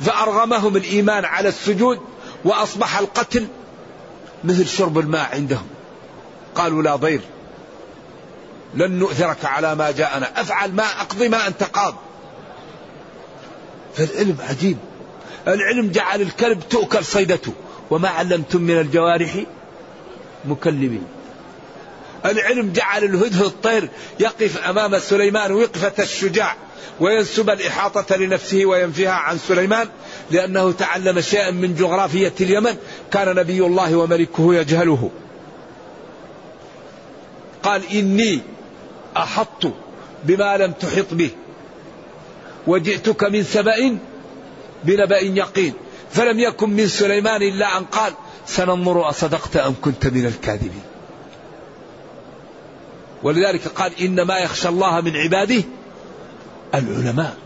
[0.00, 2.00] فأرغمهم الإيمان على السجود
[2.44, 3.46] وأصبح القتل
[4.44, 5.66] مثل شرب الماء عندهم.
[6.54, 7.20] قالوا لا ضير.
[8.74, 10.40] لن نؤثرك على ما جاءنا.
[10.40, 11.94] أفعل ما أقضي ما أنت قاض.
[13.94, 14.78] فالعلم عجيب.
[15.48, 17.52] العلم جعل الكلب تؤكل صيدته
[17.90, 19.36] وما علمتم من الجوارح
[20.44, 21.06] مكلبين.
[22.24, 23.88] العلم جعل الهدهد الطير
[24.20, 26.56] يقف أمام سليمان وقفة الشجاع
[27.00, 29.88] وينسب الإحاطة لنفسه وينفيها عن سليمان
[30.30, 32.76] لأنه تعلم شيئا من جغرافية اليمن.
[33.12, 35.10] كان نبي الله وملكه يجهله.
[37.62, 38.40] قال إني
[39.22, 39.66] أحط
[40.24, 41.30] بما لم تحط به.
[42.66, 43.98] وجئتك من سبأ
[44.84, 45.72] بنبأ يقين.
[46.10, 48.12] فلم يكن من سليمان إلا أن قال
[48.46, 50.82] سننظر أصدقت أم كنت من الكاذبين.
[53.22, 55.62] ولذلك قال إنما يخشى الله من عباده
[56.74, 57.36] العلماء.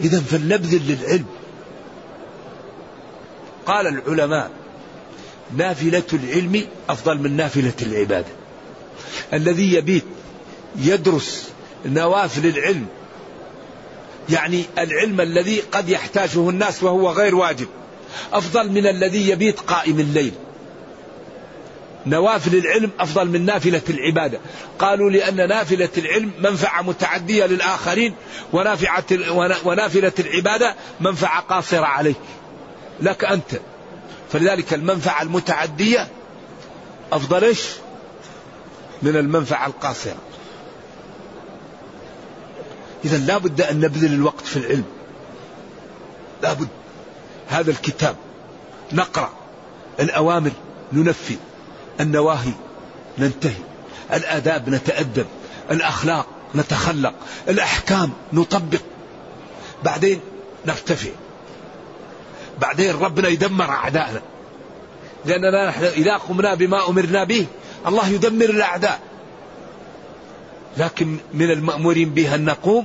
[0.00, 1.26] إذا فلنبذل للعلم.
[3.66, 4.50] قال العلماء
[5.56, 8.28] نافلة العلم أفضل من نافلة العبادة.
[9.32, 10.04] الذي يبيت
[10.76, 11.50] يدرس
[11.86, 12.86] نوافل العلم.
[14.28, 17.68] يعني العلم الذي قد يحتاجه الناس وهو غير واجب.
[18.32, 20.32] أفضل من الذي يبيت قائم الليل.
[22.06, 24.40] نوافل العلم أفضل من نافلة العبادة.
[24.78, 28.14] قالوا لأن نافلة العلم منفعة متعدية للآخرين
[28.52, 29.04] ونافعة
[29.64, 32.16] ونافلة العبادة منفعة قاصرة عليك.
[33.00, 33.60] لك أنت.
[34.32, 36.08] فلذلك المنفعة المتعدية
[37.12, 37.62] أفضل إيش؟
[39.02, 40.29] من المنفعة القاصرة.
[43.04, 44.84] إذا لا بد أن نبذل الوقت في العلم.
[46.42, 46.68] لا بد.
[47.48, 48.16] هذا الكتاب.
[48.92, 49.30] نقرأ.
[50.00, 50.50] الأوامر.
[50.92, 51.36] ننفذ
[52.00, 52.52] النواهي.
[53.18, 53.62] ننتهي.
[54.12, 54.68] الآداب.
[54.68, 55.26] نتأدب.
[55.70, 56.26] الأخلاق.
[56.54, 57.14] نتخلق.
[57.48, 58.12] الأحكام.
[58.32, 58.80] نطبق.
[59.84, 60.20] بعدين
[60.66, 61.10] نرتفع.
[62.58, 64.20] بعدين ربنا يدمر أعدائنا
[65.24, 67.46] لأننا نحن إذا قمنا بما أمرنا به.
[67.86, 69.00] الله يدمر الأعداء.
[70.80, 72.84] لكن من المأمورين به أن نقوم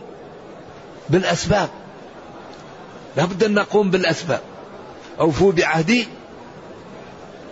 [1.09, 1.69] بالأسباب.
[3.17, 4.41] لابد أن نقوم بالأسباب.
[5.19, 6.07] أوفوا بعهدي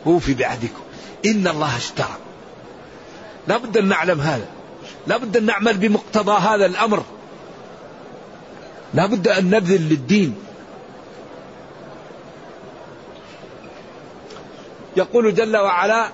[0.05, 0.81] أوفي بعهدكم.
[1.25, 2.17] إن الله اشترى.
[3.47, 4.47] لابد أن نعلم هذا.
[5.07, 7.03] لابد أن نعمل بمقتضى هذا الأمر.
[8.93, 10.35] لابد أن نبذل للدين.
[14.97, 16.09] يقول جل وعلا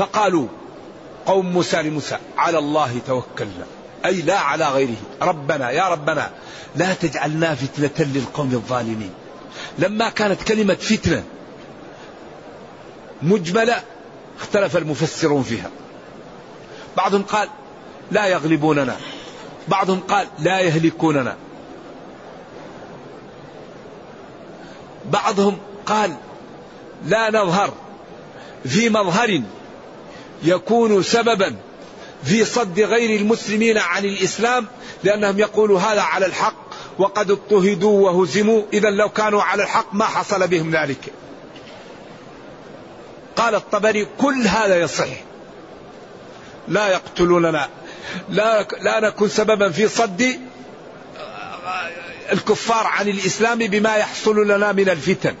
[0.00, 0.46] فقالوا
[1.26, 3.66] قوم موسى لموسى على الله توكلنا.
[4.04, 4.96] أي لا على غيره.
[5.22, 6.30] ربنا يا ربنا
[6.76, 9.12] لا تجعلنا فتنة للقوم الظالمين.
[9.78, 11.24] لما كانت كلمة فتنة
[13.22, 13.82] مجملة
[14.40, 15.70] اختلف المفسرون فيها.
[16.96, 17.48] بعضهم قال
[18.10, 18.96] لا يغلبوننا.
[19.68, 21.36] بعضهم قال لا يهلكوننا.
[25.10, 26.16] بعضهم قال
[27.06, 27.72] لا نظهر
[28.66, 29.42] في مظهر
[30.42, 31.56] يكون سببا
[32.24, 34.66] في صد غير المسلمين عن الإسلام
[35.04, 40.48] لأنهم يقولوا هذا على الحق وقد اضطهدوا وهزموا اذا لو كانوا على الحق ما حصل
[40.48, 41.12] بهم ذلك.
[43.36, 45.08] قال الطبري كل هذا يصح.
[46.68, 47.68] لا يقتلوننا
[48.28, 50.40] لا لا نكون سببا في صد
[52.32, 55.34] الكفار عن الإسلام بما يحصل لنا من الفتن.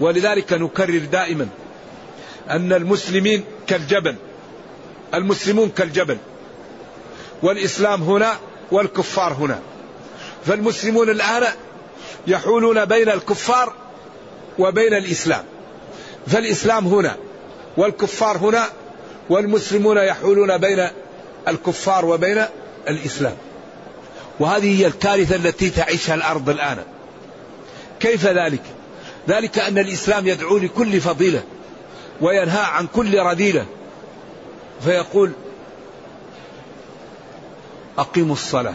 [0.00, 1.48] ولذلك نكرر دائما
[2.50, 4.14] أن المسلمين كالجبل.
[5.14, 6.18] المسلمون كالجبل.
[7.42, 8.32] والإسلام هنا
[8.70, 9.58] والكفار هنا.
[10.46, 11.44] فالمسلمون الآن
[12.26, 13.72] يحولون بين الكفار
[14.58, 15.44] وبين الإسلام.
[16.26, 17.16] فالإسلام هنا
[17.76, 18.64] والكفار هنا
[19.30, 20.88] والمسلمون يحولون بين
[21.48, 22.44] الكفار وبين
[22.88, 23.36] الإسلام.
[24.40, 26.78] وهذه هي الكارثة التي تعيشها الأرض الآن.
[28.00, 28.62] كيف ذلك؟
[29.28, 31.42] ذلك أن الإسلام يدعو لكل فضيلة.
[32.20, 33.66] وينهى عن كل رذيلة
[34.80, 35.32] فيقول
[37.98, 38.74] أقيموا الصلاة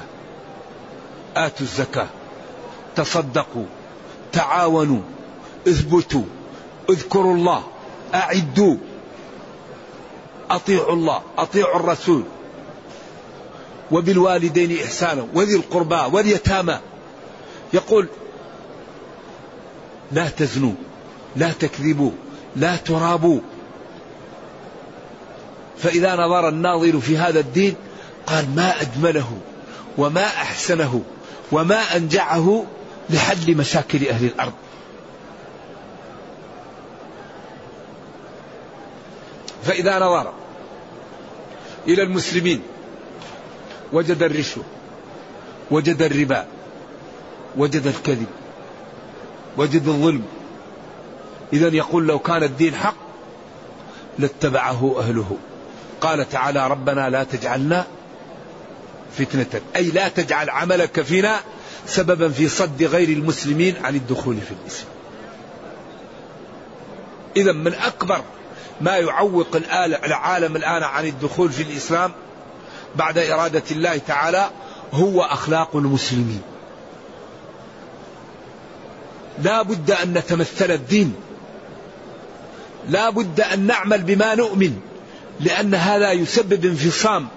[1.36, 2.08] آتوا الزكاة
[2.96, 3.66] تصدقوا
[4.32, 5.02] تعاونوا
[5.68, 6.24] اثبتوا
[6.90, 7.64] اذكروا الله
[8.14, 8.78] أعدوا
[10.50, 12.24] أطيعوا الله أطيعوا الرسول.
[13.92, 16.80] وبالوالدين إحسانا وذي القربى واليتامى.
[17.74, 18.08] يقول
[20.12, 20.74] لا تزنوا
[21.36, 22.12] لا تكذبوا
[22.56, 23.40] لا ترابوا
[25.78, 27.76] فإذا نظر الناظر في هذا الدين
[28.28, 29.38] قال ما أجمله
[29.98, 31.02] وما أحسنه
[31.52, 32.66] وما أنجعه
[33.10, 34.54] لحل مشاكل أهل الأرض.
[39.64, 40.34] فإذا نظر
[41.88, 42.62] إلى المسلمين
[43.94, 44.64] وجد الرشوة
[45.72, 46.46] وجد الربا
[47.58, 48.28] وجد الكذب
[49.58, 50.24] وجد الظلم
[51.54, 52.96] إذا يقول لو كان الدين حق
[54.20, 55.38] لاتبعه أهله.
[56.02, 57.86] قال تعالى ربنا لا تجعلنا
[59.18, 59.62] فتنة.
[59.76, 61.40] أي لا تجعل عملك فينا
[61.86, 64.94] سببا في صد غير المسلمين عن الدخول في الإسلام.
[67.36, 68.22] إذا من أكبر
[68.82, 69.56] ما يعوق
[70.06, 72.12] العالم الآن عن الدخول في الإسلام
[72.96, 74.50] بعد إرادة الله تعالى
[74.94, 76.42] هو أخلاق المسلمين.
[79.44, 81.16] لا بد أن نتمثل الدين
[82.90, 84.80] لا بد أن نعمل بما نؤمن
[85.40, 87.28] لأن هذا يسبب انفصام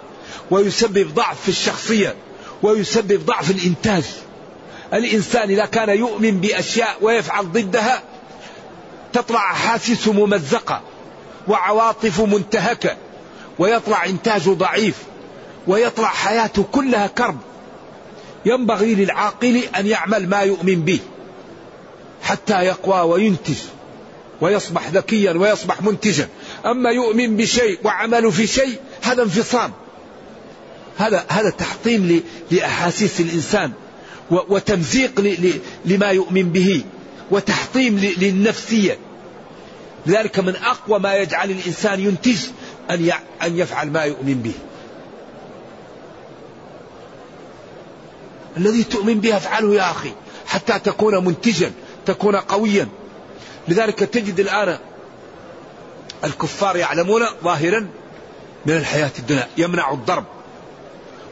[0.51, 2.15] ويسبب ضعف في الشخصية
[2.63, 4.05] ويسبب ضعف الإنتاج.
[4.95, 8.03] الإنسان إذا كان يؤمن بأشياء ويفعل ضدها
[9.13, 10.81] تطلع أحاسيسه ممزقة
[11.49, 12.97] وعواطفه منتهكة
[13.59, 14.95] ويطلع إنتاجه ضعيف
[15.67, 17.39] ويطلع حياته كلها كرب.
[18.45, 21.01] ينبغي للعاقل أن يعمل ما يؤمن به
[22.23, 23.59] حتى يقوى وينتج.
[24.41, 26.29] ويصبح ذكيا ويصبح منتجا.
[26.67, 29.73] أما يؤمن بشيء وعمل في شيء هذا انفصام.
[30.99, 33.73] هذا هذا تحطيم لأحاسيس الإنسان
[34.31, 35.21] وتمزيق
[35.85, 36.83] لما يؤمن به
[37.31, 38.99] وتحطيم للنفسية.
[40.07, 42.39] لذلك من أقوى ما يجعل الإنسان ينتج
[42.91, 43.11] أن
[43.43, 44.53] أن يفعل ما يؤمن به.
[48.57, 50.13] الذي تؤمن به افعله يا أخي
[50.47, 51.73] حتى تكون منتجا
[52.07, 52.89] تكون قويا.
[53.69, 54.79] لذلك تجد الآن
[56.25, 57.89] الكفار يعلمون ظاهرا
[58.67, 59.49] من الحياة الدنيا.
[59.57, 60.25] يمنع الضرب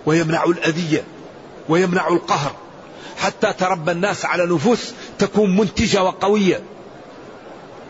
[0.06, 1.04] ويمنع الأذية
[1.68, 2.54] ويمنع القهر.
[3.16, 6.62] حتى تربى الناس على نفوس تكون منتجة وقوية.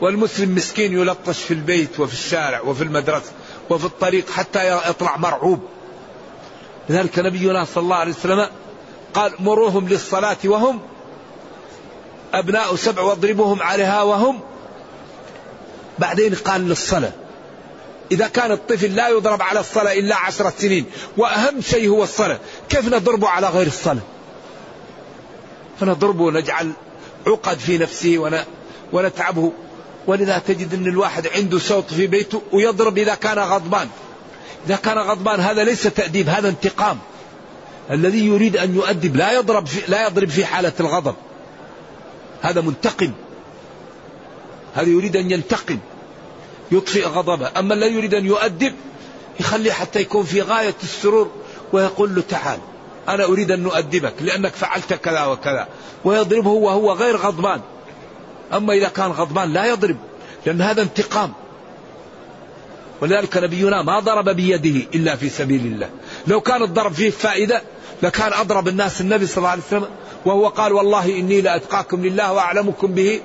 [0.00, 3.32] والمسلم مسكين يلطش في البيت وفي الشارع وفي المدرسة
[3.70, 5.60] وفي الطريق حتى يطلع مرعوب.
[6.88, 8.48] لذلك نبينا صلى الله عليه وسلم
[9.14, 10.80] قال مروهم للصلاة وهم
[12.38, 14.40] أبناء سبع واضربوهم عليها وهم
[15.98, 17.12] بعدين قال للصلاة
[18.12, 20.84] إذا كان الطفل لا يضرب على الصلاة إلا عشرة سنين
[21.16, 24.02] وأهم شيء هو الصلاة كيف نضربه على غير الصلاة؟
[25.80, 26.72] فنضربه ونجعل
[27.26, 28.42] عقد في نفسه
[28.92, 29.52] ونتعبه
[30.06, 33.88] ولذا تجد أن الواحد عنده صوت في بيته ويضرب إذا كان غضبان.
[34.66, 36.98] إذا كان غضبان هذا ليس تأديب هذا انتقام.
[37.90, 41.14] الذي يريد أن يؤدب لا يضرب في لا يضرب في حالة الغضب.
[42.44, 43.12] هذا منتقم.
[44.74, 45.78] هذا يريد أن ينتقم.
[46.72, 47.50] يطفئ غضبه.
[47.56, 48.72] أما الذي يريد أن يؤدب
[49.40, 51.30] يخليه حتى يكون في غاية السرور
[51.72, 52.58] ويقول له تعال
[53.08, 55.68] أنا أريد أن نؤدبك لأنك فعلت كذا وكذا.
[56.04, 57.60] ويضربه وهو غير غضبان.
[58.52, 59.96] أما إذا كان غضبان لا يضرب
[60.46, 61.32] لأن هذا انتقام.
[63.00, 65.90] ولذلك نبينا ما ضرب بيده إلا في سبيل الله.
[66.26, 67.62] لو كان الضرب فيه فائدة
[68.04, 69.88] لكان أضرب الناس النبي صلى الله عليه وسلم
[70.24, 73.20] وهو قال والله إني لأتقاكم لله وأعلمكم به.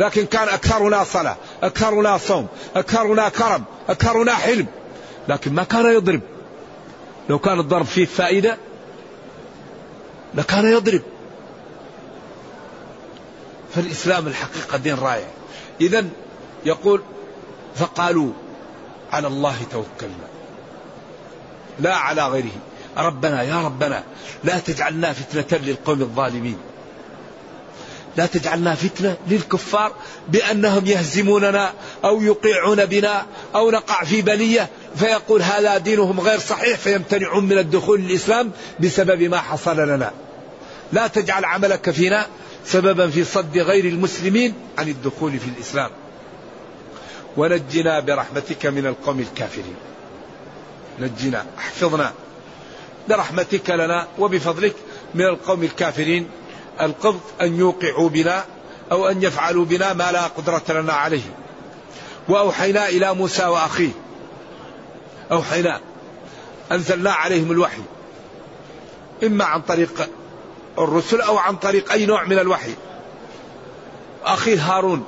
[0.00, 2.46] لكن كان أكثرنا صلاة أكثرنا صوم
[2.76, 4.66] أكثرنا كرم أكثرنا حلم.
[5.28, 6.20] لكن ما كان يضرب.
[7.28, 8.58] لو كان الضرب فيه فائدة
[10.34, 11.02] لكان يضرب.
[13.74, 15.26] فالإسلام الحقيقة دين رائع.
[15.80, 16.04] إذا
[16.64, 17.02] يقول
[17.74, 18.32] فقالوا
[19.12, 20.28] على الله توكلنا.
[21.80, 22.60] لا على غيره.
[22.96, 24.02] ربنا يا ربنا
[24.44, 26.58] لا تجعلنا فتنة للقوم الظالمين.
[28.16, 29.92] لا تجعلنا فتنة للكفار
[30.28, 31.72] بأنهم يهزموننا
[32.04, 34.68] أو يقيعون بنا أو نقع في بلية.
[34.96, 40.10] فيقول هذا دينهم غير صحيح فيمتنعون من الدخول للإسلام بسبب ما حصل لنا.
[40.92, 42.26] لا تجعل عملك فينا
[42.64, 45.90] سببا في صد غير المسلمين عن الدخول في الإسلام.
[47.36, 49.76] ونجنا برحمتك من القوم الكافرين.
[51.00, 52.12] نجنا احفظنا.
[53.08, 54.74] برحمتك لنا وبفضلك
[55.14, 56.28] من القوم الكافرين
[56.80, 58.44] القبض أن يوقعوا بنا
[58.92, 61.22] أو أن يفعلوا بنا ما لا قدرة لنا عليه.
[62.28, 63.90] وأوحينا إلى موسى وأخيه.
[65.32, 65.80] أوحينا.
[66.72, 67.82] أنزلنا عليهم الوحي.
[69.22, 70.08] إما عن طريق
[70.78, 72.74] الرسل أو عن طريق أي نوع من الوحي.
[74.24, 75.04] أخي هارون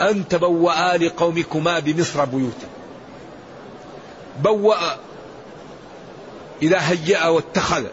[0.00, 2.68] أن تبوأ لقومكما بمصر بيوتا
[4.42, 4.96] بوأ
[6.62, 7.84] إذا هيأ واتخذ.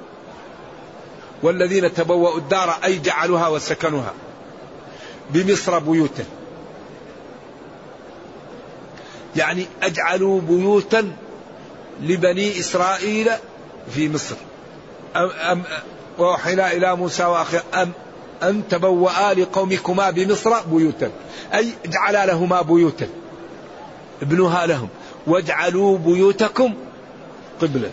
[1.43, 4.13] والذين تبوأوا الدار أي جعلوها وسكنوها.
[5.29, 6.25] بمصر بيوتا.
[9.35, 11.11] يعني أجعلوا بيوتا
[12.01, 13.29] لبني إسرائيل
[13.95, 14.35] في مصر.
[15.15, 15.63] أم أم
[16.17, 17.91] وأوحينا إلى موسى وأخيه أم
[18.43, 21.11] أن تبوأ لقومكما بمصر بيوتا.
[21.53, 23.07] أي اجعلا لهما بيوتا.
[24.21, 24.89] ابنوها لهم.
[25.27, 26.73] واجعلوا بيوتكم
[27.61, 27.91] قبلة.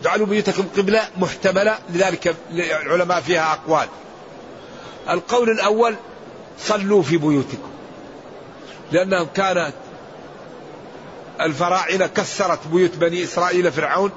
[0.00, 3.88] اجعلوا بيوتكم قبلة محتملة لذلك العلماء فيها أقوال.
[5.10, 5.96] القول الأول
[6.58, 7.70] صلوا في بيوتكم.
[8.92, 9.72] لأنهم كانت
[11.40, 14.10] الفراعنة كسرت بيوت بني إسرائيل فرعون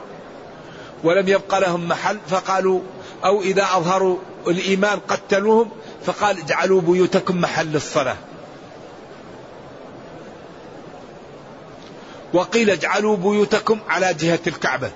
[1.04, 2.82] ولم يبق لهم محل فقالوا
[3.26, 4.18] أو إذا أظهروا
[4.48, 5.72] الإيمان قتلوهم
[6.06, 8.18] فقال اجعلوا بيوتكم محل الصلاة.
[12.34, 14.92] وقيل اجعلوا بيوتكم على جهة الكعبة.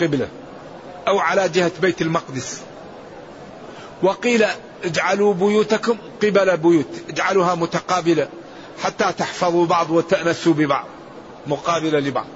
[0.00, 0.28] قبلة
[1.08, 2.60] أو على جهة بيت المقدس.
[4.02, 4.44] وقيل
[4.84, 8.28] اجعلوا بيوتكم قبل بيوت اجعلوها متقابلة
[8.82, 10.86] حتى تحفظوا بعض وتأنسوا ببعض
[11.46, 12.26] مقابلة لبعض.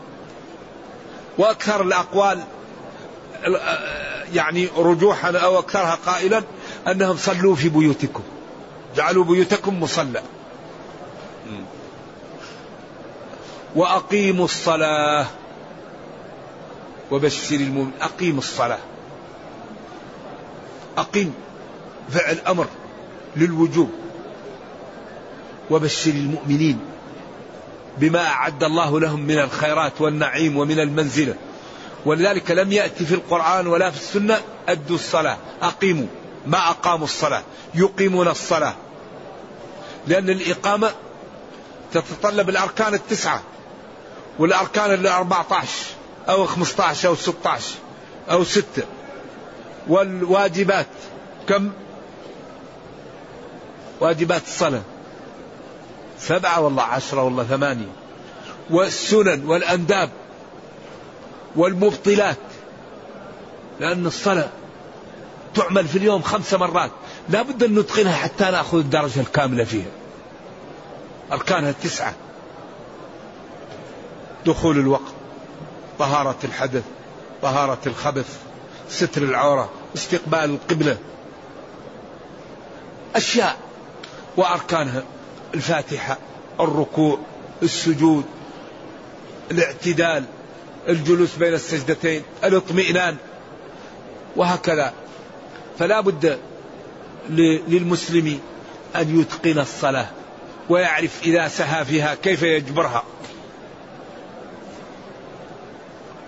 [1.38, 2.40] وأكثر الأقوال
[4.34, 6.42] يعني رجوحا أو أكثرها قائلا
[6.88, 8.22] أنهم صلوا في بيوتكم.
[8.96, 10.22] جعلوا بيوتكم مصلى.
[13.76, 15.26] وأقيموا الصلاة.
[17.12, 17.90] وبشر المؤمن.
[18.00, 18.78] أقيم الصلاة.
[20.96, 21.34] أقيم.
[22.10, 22.66] فعل أمر
[23.36, 23.90] للوجوب.
[25.70, 26.78] وبشر المؤمنين
[27.98, 31.34] بما أعد الله لهم من الخيرات والنعيم ومن المنزلة.
[32.06, 35.36] ولذلك لم يأتي في القرآن ولا في السنة أدوا الصلاة.
[35.62, 36.06] أقيموا.
[36.46, 37.42] ما أقاموا الصلاة.
[37.74, 38.74] يقيمون الصلاة.
[40.06, 40.90] لأن الإقامة
[41.92, 43.42] تتطلب الأركان التسعة
[44.38, 46.01] والأركان الأربعة عشر.
[46.28, 47.76] أو خمسة عشر أو ستة عشر
[48.30, 48.82] أو ستة.
[49.88, 50.86] والواجبات
[51.48, 51.70] كم؟
[54.00, 54.82] واجبات الصلاة.
[56.18, 57.92] سبعة والله عشرة والله ثمانية.
[58.70, 60.10] والسنن والأنداب
[61.56, 62.36] والمبطلات
[63.80, 64.48] لأن الصلاة
[65.54, 66.90] تعمل في اليوم خمس مرات.
[67.28, 69.90] لا بد أن نتقنها حتى نأخذ الدرجة الكاملة فيها.
[71.32, 72.14] أركانها تسعة.
[74.46, 75.21] دخول الوقت.
[76.02, 76.82] طهارة الحدث
[77.42, 78.38] طهارة الخبث
[78.88, 80.98] ستر العورة استقبال القبلة.
[83.16, 83.56] أشياء
[84.36, 85.02] وأركانها
[85.54, 86.18] الفاتحة
[86.60, 87.18] الركوع
[87.62, 88.24] السجود
[89.50, 90.24] الاعتدال
[90.88, 93.16] الجلوس بين السجدتين الاطمئنان.
[94.36, 94.92] وهكذا.
[95.78, 96.38] فلا بد
[97.68, 98.40] للمسلم
[98.96, 100.06] أن يتقن الصلاة
[100.68, 103.04] ويعرف إذا سهى فيها كيف يجبرها.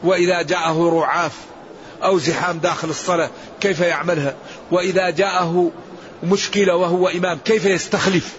[0.05, 1.33] وإذا جاءه رعاف
[2.03, 3.31] أو زحام داخل الصلاة
[3.61, 4.35] كيف يعملها؟
[4.71, 5.71] وإذا جاءه
[6.23, 8.33] مشكلة وهو إمام كيف يستخلف؟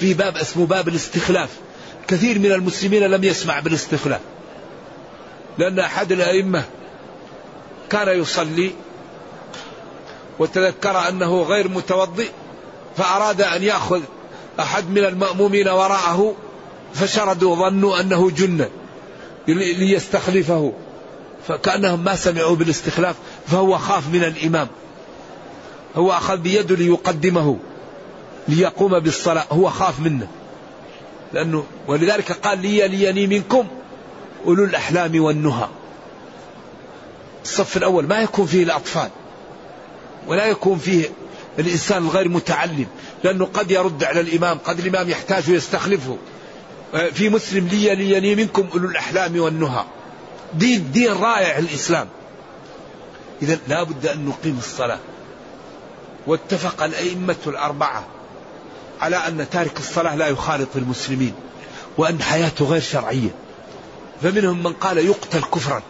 [0.00, 1.48] في باب اسمه باب الاستخلاف.
[2.08, 4.20] كثير من المسلمين لم يسمع بالاستخلاف.
[5.58, 6.64] لأن أحد الأئمة
[7.90, 8.72] كان يصلي
[10.38, 12.28] وتذكر أنه غير متوضئ
[12.96, 14.00] فأراد أن يأخذ
[14.60, 16.34] أحد من المأمومين وراءه
[16.94, 18.68] فشردوا ظنوا أنه جن
[19.54, 20.72] ليستخلفه
[21.48, 24.68] فكأنهم ما سمعوا بالاستخلاف فهو خاف من الإمام.
[25.96, 27.56] هو أخذ بيده ليقدمه
[28.48, 30.28] ليقوم بالصلاة هو خاف منه.
[31.32, 33.66] لأنه ولذلك قال لي ليني منكم
[34.46, 35.68] أولو الأحلام والنهى.
[37.44, 39.10] الصف الأول ما يكون فيه الأطفال
[40.26, 41.04] ولا يكون فيه
[41.58, 42.86] الإنسان الغير متعلم
[43.24, 46.16] لأنه قد يرد على الإمام قد الإمام يحتاج ويستخلفه
[46.92, 49.84] في مسلم لي ليني منكم أولو الأحلام والنهى.
[50.54, 52.08] دين دين رائع الإسلام.
[53.42, 54.98] إذا لا بد أن نقيم الصلاة.
[56.26, 58.06] واتفق الأئمة الأربعة
[59.00, 61.34] على أن تارك الصلاة لا يخالط المسلمين
[61.98, 63.30] وأن حياته غير شرعية.
[64.22, 65.82] فمنهم من قال يقتل كفرا.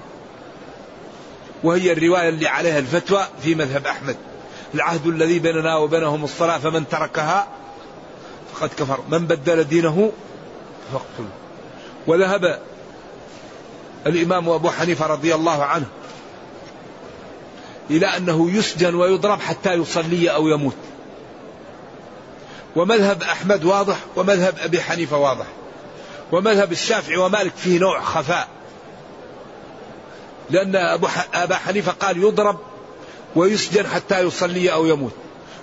[1.65, 4.17] وهي الرواية اللي عليها الفتوى في مذهب أحمد.
[4.75, 7.49] العهد الذي بيننا وبينهم الصلاة فمن تركها
[8.55, 9.01] فقد كفر.
[9.09, 10.13] من بدل دينه
[10.93, 11.31] فاقتله
[12.07, 12.61] وذهب
[14.07, 15.87] الإمام أبو حنيفة رضي الله عنه
[17.91, 20.77] إلى أنه يسجن ويضرب حتى يصلي أو يموت.
[22.77, 25.47] ومذهب أحمد واضح ومذهب أبي حنيفة واضح.
[26.33, 28.49] ومذهب الشافعي ومالك فيه نوع خفاء.
[30.51, 32.59] لأن أبو أبا حنيفة قال يضرب
[33.37, 35.13] ويسجن حتى يصلي أو يموت.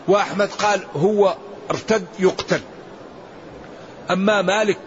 [0.07, 1.35] وأحمد قال هو
[1.71, 2.61] ارتد يقتل.
[4.11, 4.77] أما مالك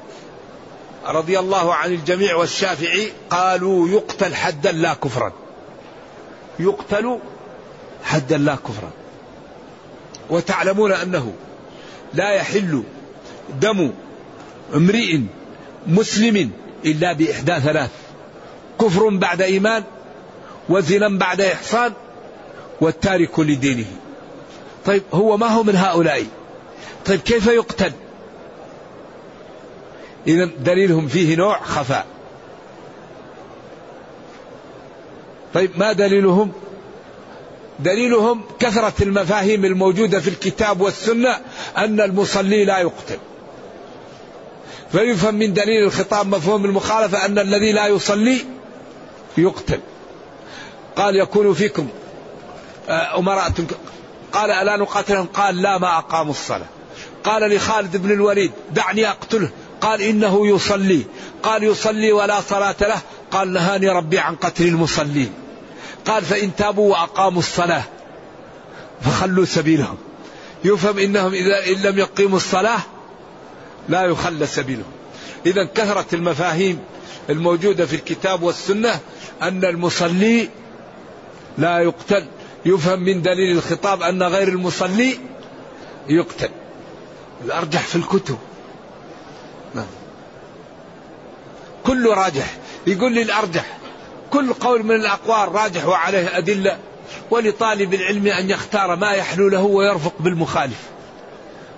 [1.09, 5.33] رضي الله عن الجميع والشافعي قالوا يقتل حدا لا كفرا.
[6.59, 7.19] يقتل
[8.05, 8.91] حدا لا كفرا.
[10.31, 11.33] وتعلمون أنه
[12.15, 12.83] لا يحل
[13.61, 13.93] دم
[14.75, 15.21] امرئ
[15.87, 16.51] مسلم
[16.85, 17.91] إلا بإحدى ثلاث.
[18.81, 19.85] كفر بعد إيمان
[20.69, 21.93] وزنا بعد إحصان
[22.81, 23.87] والتارك لدينه.
[24.87, 26.27] طيب هو ما هو من هؤلاء؟
[27.07, 27.93] طيب كيف يقتل؟
[30.27, 32.07] إذا دليلهم فيه نوع خفاء.
[35.55, 36.53] طيب ما دليلهم؟
[37.79, 41.37] دليلهم كثرة المفاهيم الموجودة في الكتاب والسنة
[41.77, 43.19] أن المصلي لا يقتل.
[44.93, 48.39] فيفهم من دليل الخطاب مفهوم المخالفة أن الذي لا يصلي
[49.39, 49.81] يقتل.
[50.97, 51.89] قال يكون فيكم
[52.89, 53.53] آه، أمراء
[54.33, 56.67] قال ألا نقاتلهم؟ قال لا ما أقاموا الصلاة.
[57.25, 59.51] قال لخالد بن الوليد دعني أقتله.
[59.81, 61.03] قال إنه يصلي.
[61.43, 63.01] قال يصلي ولا صلاة له.
[63.31, 65.33] قال نهاني ربي عن قتل المصلين
[66.05, 67.83] قال فإن تابوا وأقاموا الصلاة
[69.01, 69.97] فخلوا سبيلهم.
[70.65, 72.81] يفهم إنهم إذا إن لم يقيموا الصلاة
[73.89, 74.93] لا يخلى سبيلهم.
[75.47, 76.79] إذا كثرة المفاهيم
[77.31, 79.01] الموجودة في الكتاب والسنة
[79.43, 80.49] أن المصلي
[81.59, 82.27] لا يقتل.
[82.67, 85.19] يفهم من دليل الخطاب أن غير المصلي
[86.09, 86.51] يقتل.
[87.45, 88.39] الأرجح في الكتب.
[91.87, 92.57] كله راجح.
[92.87, 93.79] يقول لي الأرجح.
[94.31, 96.79] كل قول من الأقوال راجح وعليه أدلة.
[97.31, 100.83] ولطالب العلم أن يختار ما يحلو له ويرفق بالمخالف.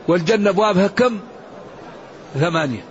[0.08, 1.20] والجنة أبوابها كم؟
[2.34, 2.84] ثمانية.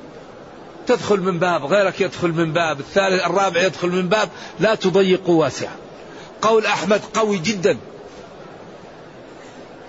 [0.88, 4.30] تدخل من باب غيرك يدخل من باب الثالث الرابع يدخل من باب.
[4.60, 5.76] لا تضيقوا واسعة
[6.42, 7.78] قول أحمد قوي جدا.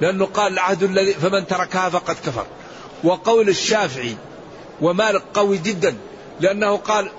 [0.00, 2.46] لأنه قال العهد الذي فمن تركها فقد كفر.
[3.04, 4.16] وقول الشافعي
[4.80, 5.96] ومالك قوي جدا
[6.40, 7.10] لأنه قال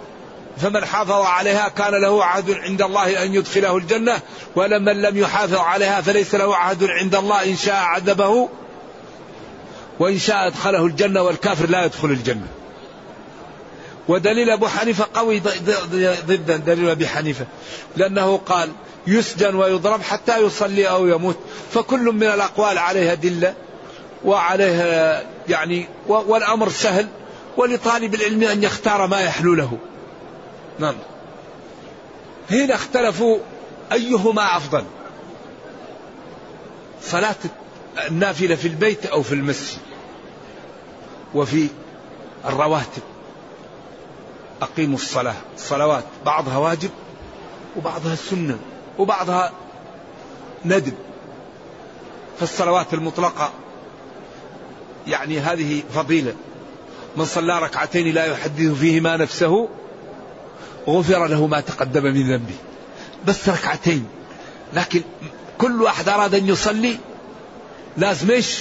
[0.58, 4.20] فمن حافظ عليها كان له عهد عند الله أن يدخله الجنة
[4.56, 8.50] ولمن لم يحافظ عليها فليس له عهد عند الله إن شاء عذبه
[10.00, 12.48] وإن شاء أدخله الجنة والكافر لا يدخل الجنة.
[14.08, 17.46] ودليل أبو حنيفة قوي ضد دليل أبي حنيفة
[17.98, 18.70] لأنه قال
[19.08, 21.38] يسجن ويضرب حتى يصلي أو يموت
[21.74, 23.54] فكل من الأقوال عليها دلة
[24.26, 27.08] وعليها يعني والأمر سهل
[27.58, 29.78] ولطالب العلم أن يختار ما يحلو له.
[30.80, 30.96] نعم.
[32.52, 33.38] هنا اختلفوا
[33.92, 34.84] أيهما أفضل.
[37.02, 37.36] صلاة
[38.10, 39.80] النافلة في البيت أو في المسجد.
[41.36, 41.68] وفي
[42.46, 43.02] الرواتب.
[44.62, 45.36] أقيموا الصلاة.
[45.56, 46.90] الصلوات بعضها واجب
[47.78, 48.60] وبعضها سنة
[48.98, 49.52] وبعضها
[50.66, 50.94] ندب.
[52.40, 53.52] فالصلوات المطلقة
[55.08, 56.34] يعني هذه فضيلة.
[57.18, 59.70] من صلى ركعتين لا يحدث فيهما نفسه
[60.88, 62.56] غفر له ما تقدم من ذنبه.
[63.26, 64.08] بس ركعتين.
[64.74, 65.02] لكن
[65.58, 66.98] كل واحد أراد أن يصلي
[67.98, 68.60] لازم إيش؟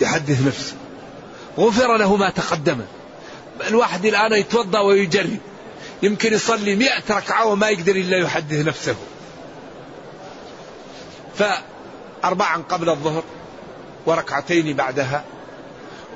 [0.00, 0.74] يحدث نفسه.
[1.58, 2.80] غفر له ما تقدم.
[3.68, 5.38] الواحد الآن يتوضأ ويجرب
[6.02, 8.96] يمكن يصلي مئة ركعة وما يقدر إلا يحدث نفسه.
[11.38, 13.22] فأربعا قبل الظهر
[14.06, 15.24] وركعتين بعدها.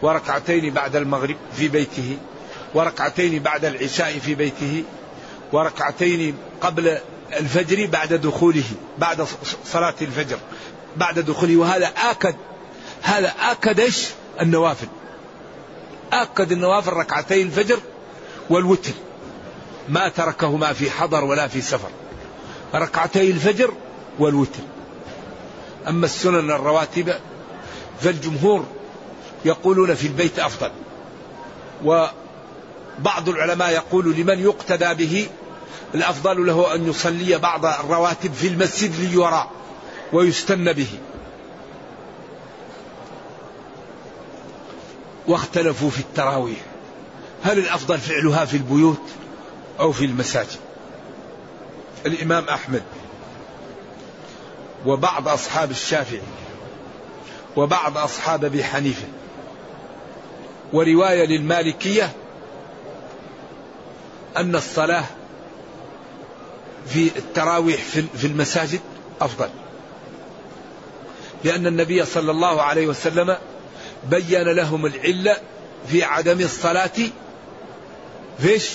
[0.02, 2.16] وركعتين بعد المغرب في بيته
[2.74, 4.84] وركعتين بعد العشاء في بيته
[5.52, 6.98] وركعتين قبل
[7.32, 8.64] الفجر بعد دخوله
[8.98, 9.26] بعد
[9.64, 10.38] صلاة الفجر
[10.96, 11.56] بعد دخوله.
[11.56, 12.34] وهذا آكد
[13.02, 13.92] هذا آكد؟
[14.40, 14.86] النوافل.
[16.12, 17.78] آكد النوافل ركعتي الفجر
[18.50, 18.92] والوتر.
[19.88, 21.90] ما تركهما في حضر ولا في سفر.
[22.74, 23.72] ركعتي الفجر
[24.18, 24.62] والوتر.
[25.88, 27.14] أما السنن الرواتب
[28.00, 28.66] فالجمهور
[29.44, 30.70] يقولون في البيت أفضل.
[31.84, 35.28] وبعض العلماء يقول لمن يقتدى به
[35.94, 39.50] الأفضل له أن يصلي بعض الرواتب في المسجد ليرى
[40.12, 40.88] ويستن به.
[45.26, 46.58] واختلفوا في التراويح.
[47.42, 49.02] هل الأفضل فعلها في البيوت
[49.80, 50.60] أو في المساجد؟
[52.06, 52.82] الإمام أحمد
[54.86, 56.22] وبعض أصحاب الشافعي
[57.56, 59.06] وبعض أصحاب أبي حنيفة
[60.72, 62.12] ورواية للمالكية
[64.36, 65.04] أن الصلاة
[66.86, 67.80] في التراويح
[68.16, 68.80] في المساجد
[69.20, 69.48] أفضل.
[71.44, 73.36] لأن النبي صلى الله عليه وسلم
[74.10, 75.36] بين لهم العلة
[75.88, 76.90] في عدم الصلاة
[78.38, 78.70] فيش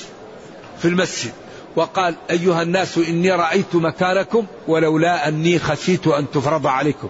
[0.80, 1.32] في المسجد.
[1.76, 7.10] وقال أيها الناس إني رأيت مكانكم ولولا أني خشيت أن تفرض عليكم.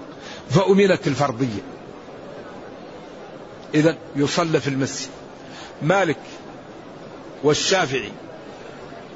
[0.50, 1.77] فأمنت الفرضية.
[3.74, 5.10] إذا يصلى في المسجد.
[5.82, 6.18] مالك
[7.44, 8.12] والشافعي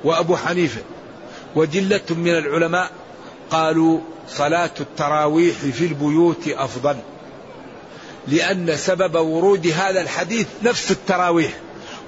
[0.03, 0.81] وأبو حنيفة
[1.55, 2.91] وجلة من العلماء
[3.49, 3.99] قالوا
[4.29, 6.95] صلاة التراويح في البيوت أفضل
[8.27, 11.51] لأن سبب ورود هذا الحديث نفس التراويح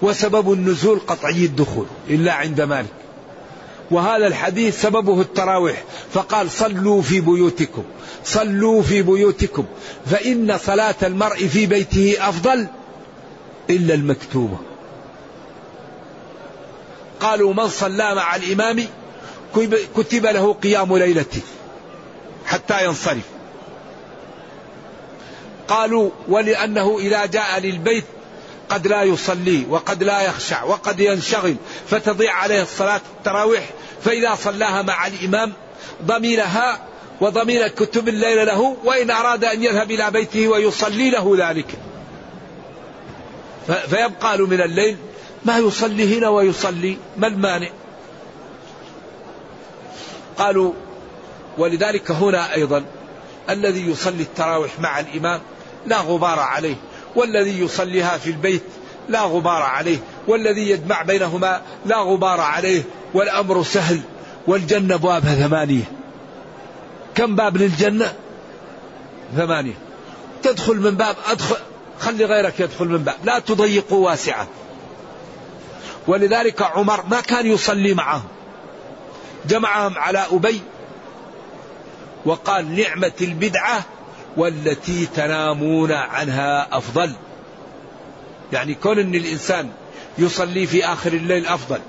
[0.02, 3.03] وسبب النزول قطعي الدخول إلا عند مالك.
[3.92, 5.84] وهذا الحديث سببه التراويح.
[6.14, 7.84] فقال صلوا في بيوتكم
[8.24, 9.66] صلوا في بيوتكم
[10.06, 12.68] فإن صلاة المرء في بيته أفضل
[13.70, 14.58] إلا المكتوبة.
[17.20, 18.84] قالوا من صلى مع الإمام
[19.96, 21.42] كتب له قيام ليلته
[22.46, 23.24] حتى ينصرف.
[25.68, 28.04] قالوا ولأنه إذا جاء للبيت
[28.70, 31.56] قد لا يصلي وقد لا يخشع وقد ينشغل
[31.88, 33.70] فتضيع عليه الصلاة التراويح.
[34.04, 35.54] فإذا صلاها مع الإمام
[36.06, 36.80] ضمينها
[37.22, 41.68] وضمين كتب الليل له وإن أراد أن يذهب إلى بيته ويصلي له ذلك.
[43.90, 44.98] فيبقى له من الليل
[45.46, 47.70] ما يصلي هنا ويصلي ما المانع؟
[50.38, 50.74] قالوا
[51.58, 52.86] ولذلك هنا أيضا
[53.50, 55.42] الذي يصلي التراويح مع الإمام
[55.86, 56.76] لا غبار عليه.
[57.16, 58.64] والذي يصليها في البيت
[59.10, 59.98] لا غبار عليه
[60.28, 62.84] والذي يجمع بينهما لا غبار عليه
[63.14, 64.02] والأمر سهل
[64.48, 65.84] والجنة أبوابها ثمانية.
[67.16, 68.14] كم باب للجنة؟
[69.38, 69.74] ثمانية.
[70.44, 71.56] تدخل من باب أدخل
[72.00, 74.48] خلي غيرك يدخل من باب لا تضيقوا واسعة.
[76.08, 78.28] ولذلك عمر ما كان يصلي معهم.
[79.48, 80.62] جمعهم على أبي
[82.26, 83.86] وقال نعمة البدعة
[84.38, 87.12] والتي تنامون عنها أفضل.
[88.54, 89.70] يعني كون أن الإنسان
[90.18, 91.80] يصلي في آخر الليل أفضل.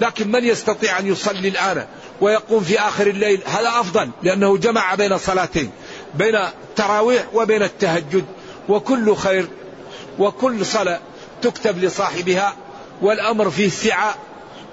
[0.00, 1.86] لكن من يستطيع أن يصلي الآن
[2.20, 5.70] ويقوم في آخر الليل هذا أفضل لأنه جمع بين صلاتين
[6.14, 8.24] بين التراويح وبين التهجد.
[8.68, 9.48] وكل خير
[10.18, 11.00] وكل صلاة
[11.42, 12.56] تكتب لصاحبها
[13.02, 14.14] والأمر فيه سعة.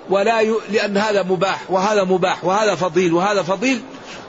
[0.09, 0.53] ولا ي...
[0.72, 3.82] لأن هذا مباح وهذا مباح وهذا فضيل وهذا فضيل.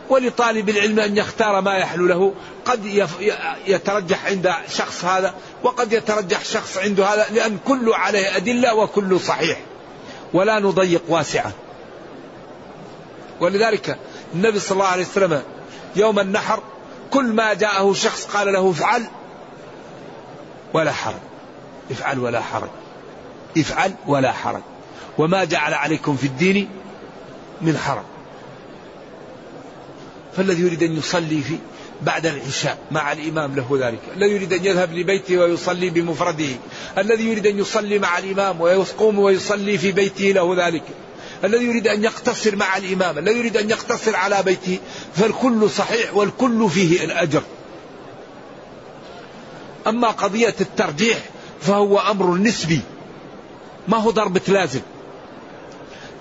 [0.09, 2.35] ولطالب العلم أن يختار ما يحلو له.
[2.65, 3.09] قد
[3.67, 9.61] يترجح عند شخص هذا وقد يترجح شخص عنده هذا لأن كل عليه أدلة وكل صحيح.
[10.33, 11.53] ولا نضيق واسعة.
[13.41, 13.99] ولذلك
[14.35, 15.43] النبي صلى الله عليه وسلم
[15.97, 16.63] يوم النحر
[17.11, 19.07] كل ما جاءه شخص قال له افعل
[20.73, 21.15] ولا حرج.
[21.91, 22.71] افعل ولا حرج.
[23.59, 24.63] افعل ولا حرج.
[25.19, 26.69] وما جعل عليكم في الدين
[27.61, 28.05] من حرج.
[30.37, 31.59] فالذي يريد أن يصلي في
[32.03, 34.01] بعد العشاء مع الإمام له ذلك.
[34.17, 36.55] الذي يريد أن يذهب لبيته ويصلي بمفرده.
[36.99, 40.83] الذي يريد أن يصلي مع الإمام ويقوم ويصلي في بيته له ذلك.
[41.45, 43.19] الذي يريد أن يقتصر مع الإمام.
[43.19, 44.79] الذي يريد أن يقتصر على بيته.
[45.15, 47.43] فالكل صحيح والكل فيه الأجر.
[49.87, 51.19] أما قضية الترجيح
[51.61, 52.81] فهو أمر نسبي.
[53.89, 54.81] ما هو ضربة لازم.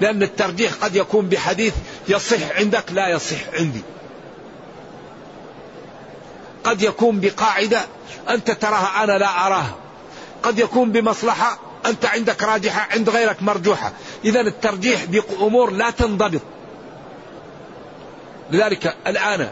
[0.01, 1.74] لأن الترجيح قد يكون بحديث
[2.09, 3.82] يصح عندك لا يصح عندي.
[6.64, 7.82] قد يكون بقاعدة
[8.30, 9.76] أنت تراها أنا لا أراها.
[10.43, 13.91] قد يكون بمصلحة أنت عندك راجحة عند غيرك مرجوحة.
[14.26, 16.41] إذا الترجيح بأمور لا تنضبط.
[18.51, 19.49] لذلك الآن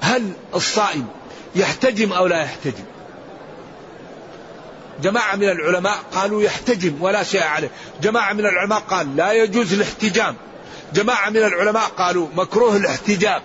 [0.00, 1.06] هل الصائم
[1.54, 2.84] يحتجم أو لا يحتجم؟
[5.02, 7.70] جماعة من العلماء قالوا يحتجم ولا شيء عليه.
[8.02, 10.36] جماعة من العلماء قال لا يجوز الاحتجام.
[10.94, 13.42] جماعة من العلماء قالوا مكروه الاحتجام.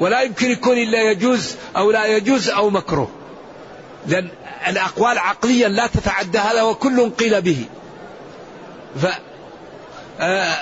[0.00, 3.10] ولا يمكن يكون إلا يجوز أو لا يجوز أو مكروه.
[4.06, 4.28] لأن
[4.68, 7.64] الأقوال عقليا لا تتعدى هذا وكل قيل به.
[9.02, 9.06] ف
[10.20, 10.56] آه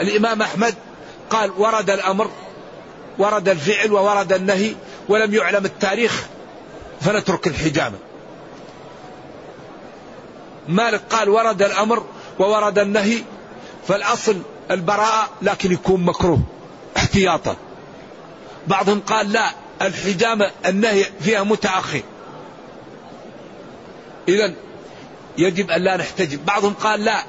[0.00, 0.74] الإمام أحمد
[1.30, 2.30] قال ورد الأمر
[3.18, 4.74] ورد الفعل وورد النهي
[5.08, 6.26] ولم يعلم التاريخ
[7.00, 7.98] فنترك الحجامة
[10.68, 12.06] مالك قال ورد الأمر
[12.38, 13.22] وورد النهي
[13.88, 14.36] فالأصل
[14.70, 16.40] البراءة لكن يكون مكروه
[16.96, 17.56] احتياطا.
[18.68, 19.50] بعضهم قال لا
[19.82, 22.02] الحجامة النهي فيها متأخر.
[24.28, 24.54] إذا
[25.38, 27.24] يجب أن لا نحتجم بعضهم قال لا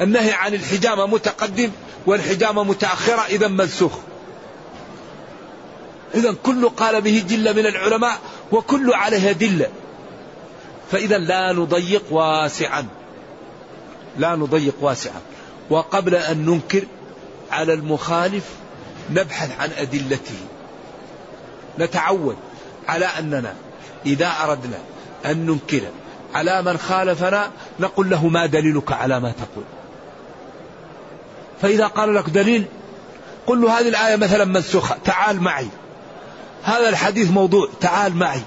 [0.00, 1.70] النهي عن الحجامة متقدم
[2.06, 3.92] والحجامة متأخرة إذا منسوخ.
[6.14, 8.18] إذا كل قال به جلة من العلماء
[8.52, 9.70] وكل عليه دلة.
[10.92, 12.86] فإذا لا نضيق واسعا.
[14.18, 15.20] لا نضيق واسعا.
[15.70, 16.82] وقبل أن ننكر
[17.50, 18.44] على المخالف
[19.10, 20.38] نبحث عن أدلته
[21.78, 22.36] نتعود
[22.88, 23.54] على أننا
[24.06, 24.78] إذا أردنا
[25.26, 25.82] أن ننكر
[26.34, 27.50] على من خالفنا
[27.80, 29.64] نقول له ما دليلك على ما تقول.
[31.62, 32.64] فإذا قال لك دليل
[33.46, 35.68] قل له هذه الآية مثلا منسوخة تعال معي.
[36.62, 38.42] هذا الحديث موضوع تعال معي.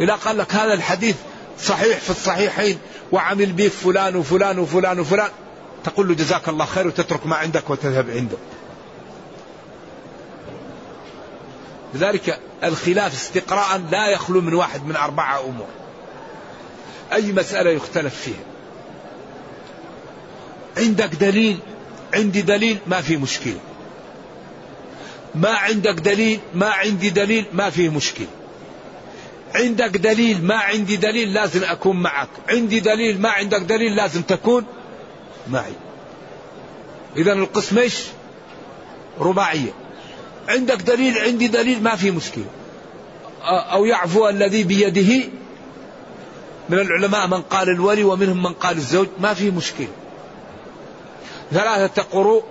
[0.00, 1.16] إذا قال لك هذا الحديث
[1.62, 2.78] صحيح في الصحيحين
[3.12, 5.30] وعمل به فلان وفلان وفلان وفلان
[5.84, 8.36] تقول له جزاك الله خير وتترك ما عندك وتذهب عنده
[11.94, 15.66] لذلك الخلاف استقراء لا يخلو من واحد من أربعة أمور.
[17.12, 18.44] أي مسألة يختلف فيها.
[20.76, 21.58] عندك دليل
[22.14, 23.60] عندي دليل ما في مشكلة.
[25.34, 28.26] ما عندك دليل ما عندي دليل ما في مشكلة.
[29.54, 32.28] عندك دليل ما عندي دليل لازم أكون معك.
[32.48, 34.64] عندي دليل ما عندك دليل لازم تكون
[35.50, 35.72] معي.
[37.16, 38.04] إذا القسم إيش؟
[39.18, 39.72] رباعية.
[40.48, 42.44] عندك دليل؟ عندي دليل ما في مشكلة.
[43.42, 45.28] أو يعفو الذي بيده
[46.68, 49.88] من العلماء من قال الولي ومنهم من قال الزوج ما في مشكلة.
[51.52, 52.44] ثلاثة قروء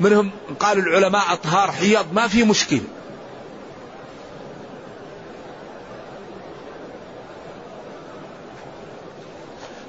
[0.00, 2.84] منهم قال العلماء أطهار حيض ما في مشكلة.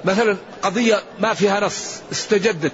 [0.04, 2.72] مثلا قضية ما فيها نص استجدت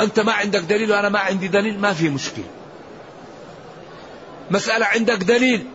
[0.00, 2.44] أنت ما عندك دليل وأنا ما عندي دليل ما في مشكلة.
[4.50, 5.66] مسألة عندك دليل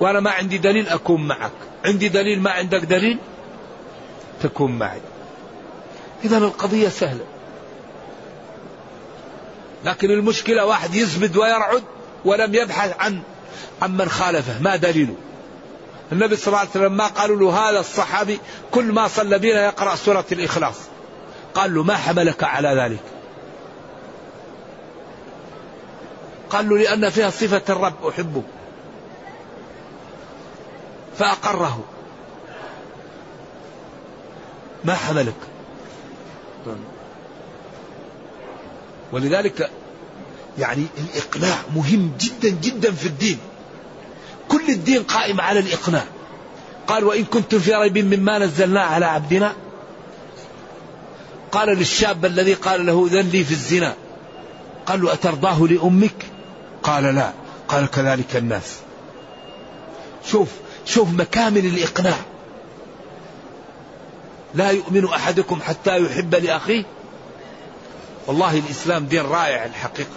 [0.00, 1.52] وأنا ما عندي دليل أكون معك.
[1.84, 3.18] عندي دليل ما عندك دليل
[4.42, 5.00] تكون معي.
[6.24, 7.24] إذا القضية سهلة.
[9.84, 11.82] لكن المشكلة واحد يزبد ويرعد
[12.24, 13.22] ولم يبحث عن
[13.82, 15.14] عن من خالفه ما دليله؟
[16.12, 18.40] النبي صلى الله عليه وسلم ما قالوا له هذا الصحابي
[18.70, 20.76] كل ما صلى بنا يقرأ سورة الإخلاص.
[21.54, 23.02] قال له ما حملك على ذلك؟
[26.50, 28.42] قال له لأن فيها صفة الرب أحبه.
[31.18, 31.84] فأقره.
[34.84, 35.34] ما حملك؟
[39.12, 39.70] ولذلك
[40.58, 43.38] يعني الإقناع مهم جدا جدا في الدين.
[44.50, 46.04] كل الدين قائم على الإقناع.
[46.86, 49.52] قال وإن كنتم في ريب مما نزلنا على عبدنا؟
[51.52, 53.94] قال للشاب الذي قال له ذن لي في الزنا.
[54.86, 56.26] قال له أترضاه لأمك؟
[56.82, 57.32] قال لا.
[57.68, 58.76] قال كذلك الناس.
[60.30, 60.48] شوف
[60.86, 62.18] شوف مكامن الإقناع.
[64.54, 66.84] لا يؤمن أحدكم حتى يحب لأخيه؟
[68.26, 70.10] والله الإسلام دين رائع الحقيقة.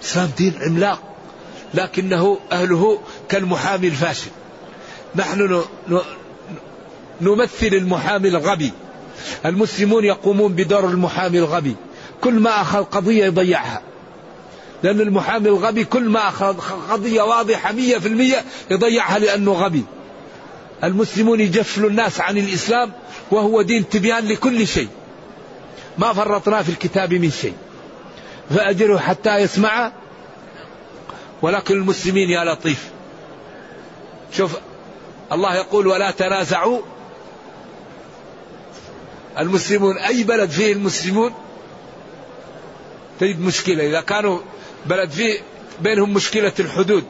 [0.00, 1.13] الإسلام دين عملاق.
[1.74, 2.98] لكنه أهله
[3.28, 4.30] كالمحامي الفاشل.
[5.16, 5.62] نحن
[7.20, 8.72] نمثل المحامي الغبي.
[9.46, 11.76] المسلمون يقومون بدور المحامي الغبي.
[12.20, 13.82] كل ما أخذ قضية يضيعها.
[14.82, 16.60] لأن المحامي الغبي كل ما أخذ
[16.90, 19.84] قضية واضحة مية في المية يضيعها لأنه غبي.
[20.84, 22.92] المسلمون يجفلوا الناس عن الإسلام
[23.30, 24.88] وهو دين تبيان لكل شيء.
[25.98, 27.54] ما فرطنا في الكتاب من شيء.
[28.50, 29.92] فأجره حتى يسمع
[31.44, 32.90] ولكن المسلمين يا لطيف.
[34.32, 34.56] شوف
[35.32, 36.80] الله يقول ولا تنازعوا.
[39.38, 41.34] المسلمون أي بلد فيه المسلمون؟
[43.20, 43.86] تجد مشكلة.
[43.88, 44.38] إذا كانوا
[44.86, 45.40] بلد فيه
[45.80, 47.04] بينهم مشكلة الحدود.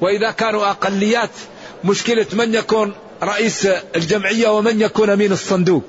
[0.00, 1.30] وإذا كانوا أقليات
[1.84, 5.84] مشكلة من يكون رئيس الجمعية ومن يكون أمين الصندوق.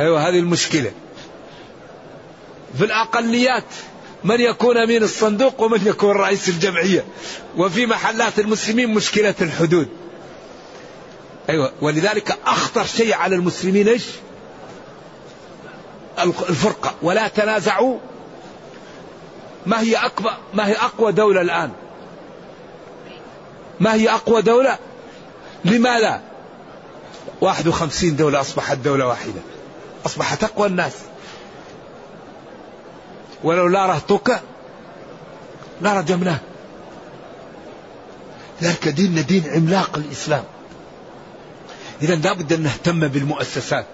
[0.00, 0.92] أيوة هذه المشكلة.
[2.78, 3.64] في الأقليات
[4.24, 7.04] من يكون أمين الصندوق ومن يكون رئيس الجمعية.
[7.56, 9.88] وفي محلات المسلمين مشكلة الحدود.
[11.50, 14.04] أيوة ولذلك أخطر شيء على المسلمين إيش؟
[16.18, 16.94] الفرقة.
[17.02, 17.98] ولا تنازعوا.
[19.66, 21.70] ما هي أكبر ما هي أقوى دولة الآن؟
[23.80, 24.78] ما هي أقوى دولة؟
[25.64, 26.22] لماذا؟
[27.40, 29.40] 51 دولة أصبحت دولة واحدة.
[30.06, 30.92] أصبحت أقوى الناس.
[33.44, 34.40] ولو لا رهطك
[35.82, 36.38] لرجمناه
[38.62, 40.44] ذلك ديننا دين عملاق الإسلام.
[42.02, 43.86] إذا لابد أن نهتم بالمؤسسات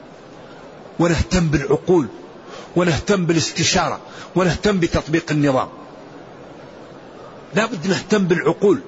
[0.99, 2.07] ونهتم بالعقول
[2.76, 4.01] ونهتم بالاستشارة
[4.36, 5.68] ونهتم بتطبيق النظام.
[7.55, 8.80] لابد نهتم بالعقول.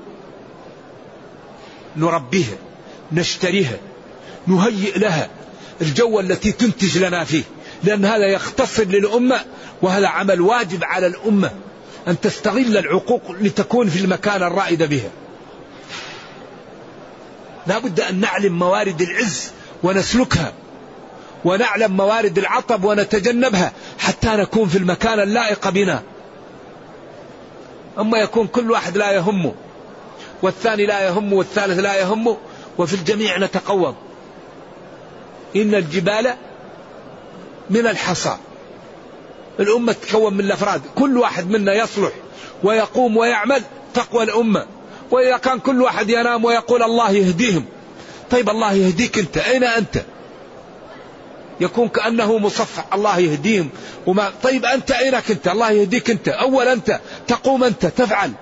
[1.96, 2.56] نربيها
[3.12, 3.78] نشتريها
[4.46, 5.30] نهيئ لها
[5.80, 7.44] الجو التي تنتج لنا فيه.
[7.86, 9.40] لأن هذا يختصر للأمة
[9.82, 11.50] وهذا عمل واجب على الأمة
[12.08, 15.10] أن تستغل العقوق لتكون في المكان الرائد بها.
[17.66, 19.50] لا بد أن نعلم موارد العز
[19.82, 20.52] ونسلكها
[21.44, 26.02] ونعلم موارد العطب ونتجنبها حتى نكون في المكان اللائق بنا.
[27.98, 29.54] أما يكون كل واحد لا يهمه
[30.42, 32.36] والثاني لا يهمه والثالث لا يهمه
[32.78, 33.94] وفي الجميع نتقوم.
[35.56, 36.34] إن الجبال
[37.70, 38.36] من الحصى.
[39.60, 40.82] الأمة تتكون من الأفراد.
[40.94, 42.12] كل واحد منا يصلح
[42.62, 43.62] ويقوم ويعمل
[43.94, 44.66] تقوى الأمة.
[45.10, 47.64] وإذا كان كل واحد ينام ويقول الله يهديهم.
[48.30, 49.38] طيب الله يهديك أنت.
[49.38, 50.02] أين أنت؟
[51.60, 52.94] يكون كأنه مصفح.
[52.94, 53.68] الله يهديهم.
[54.06, 56.28] وما طيب أنت أينك أنت؟ الله يهديك أنت.
[56.28, 57.00] أول أنت.
[57.26, 57.86] تقوم أنت.
[57.86, 58.32] تفعل.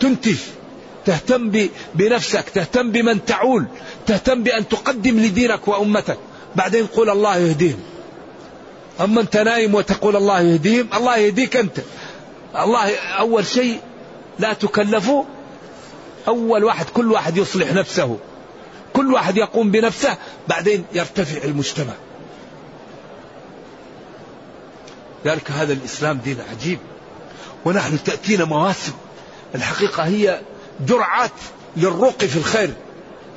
[0.00, 0.36] تنتج.
[1.04, 2.44] تهتم بنفسك.
[2.48, 3.66] تهتم بمن تعول.
[4.06, 6.18] تهتم بأن تقدم لدينك وأمتك.
[6.56, 7.95] بعدين قول الله يهديهم.
[9.00, 11.78] أما أنت نايم وتقول الله يهديهم الله يهديك أنت.
[12.56, 13.80] الله أول شيء
[14.38, 15.24] لا تكلفوا
[16.28, 18.18] أول واحد كل واحد يصلح نفسه.
[18.92, 20.16] كل واحد يقوم بنفسه
[20.48, 21.92] بعدين يرتفع المجتمع.
[25.24, 26.78] ذلك هذا الإسلام دين عجيب.
[27.64, 28.92] ونحن تأتينا مواسم
[29.54, 30.40] الحقيقة هي
[30.86, 31.30] جرعات
[31.76, 32.70] للرق في الخير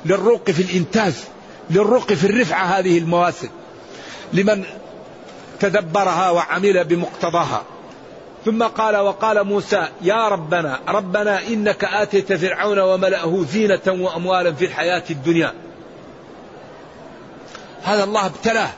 [0.04, 1.12] للرق في الإنتاج
[1.70, 3.48] للرق في الرفعة هذه المواسم.
[4.32, 4.64] لمن
[5.60, 7.62] تدبرها وعمل بمقتضاها.
[8.44, 15.02] ثم قال وقال موسى يا ربنا ربنا إنك آتيت فرعون وملأه زينة وأموالا في الحياة
[15.10, 15.52] الدنيا.
[17.82, 18.70] هذا الله ابتلاه.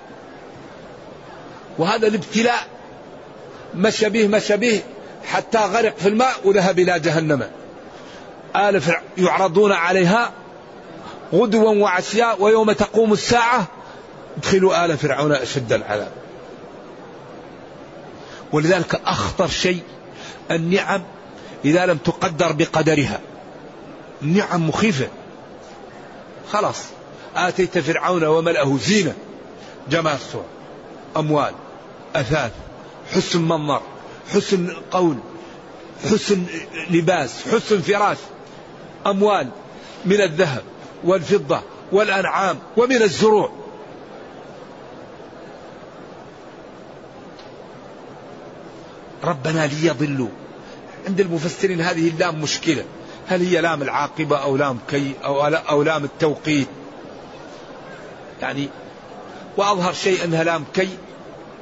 [1.78, 2.66] وهذا الابتلاء
[3.74, 4.82] مشى به مشى به
[5.24, 7.42] حتى غرق في الماء وذهب إلى جهنم.
[8.56, 8.82] آل
[9.18, 10.32] يعرضون عليها
[11.34, 13.66] غدوا وعشياء ويوم تقوم الساعة
[14.36, 16.21] ادخلوا آل فرعون أشد العذاب.
[18.52, 19.82] ولذلك أخطر شيء
[20.50, 21.02] النعم
[21.64, 23.20] إذا لم تقدر بقدرها.
[24.22, 25.08] النعم مخيفة.
[26.52, 26.76] خلاص
[27.36, 29.14] آتيت فرعون وملأه زينة.
[29.90, 30.44] جمال صور
[31.16, 31.54] أموال
[32.16, 32.52] أثاث
[33.12, 33.82] حسن منظر
[34.34, 35.16] حسن قول
[36.10, 36.44] حسن
[36.90, 38.16] لباس حسن فراش
[39.06, 39.48] أموال
[40.04, 40.62] من الذهب
[41.04, 41.60] والفضة
[41.92, 43.61] والأنعام ومن الزروع.
[49.24, 50.28] ربنا ليضلوا.
[51.06, 52.84] عند المفسرين هذه اللام مشكلة.
[53.28, 56.68] هل هي لام العاقبة أو لام كي أو, أو لام التوقيت؟
[58.42, 58.68] يعني
[59.56, 60.88] وأظهر شيء أنها لام كي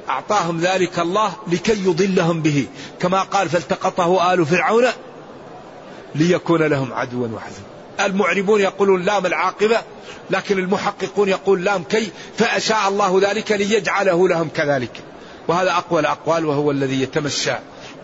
[0.09, 2.67] أعطاهم ذلك الله لكي يضلهم به.
[2.99, 4.85] كما قال فالتقطه آل فرعون
[6.15, 7.65] ليكون لهم عدوا وحزنا
[8.05, 9.77] المعربون يقولون لام العاقبة
[10.29, 14.91] لكن المحققون يقول لام كي فأشاء الله ذلك ليجعله لهم كذلك.
[15.51, 17.53] وهذا أقوى الأقوال وهو الذي يتمشى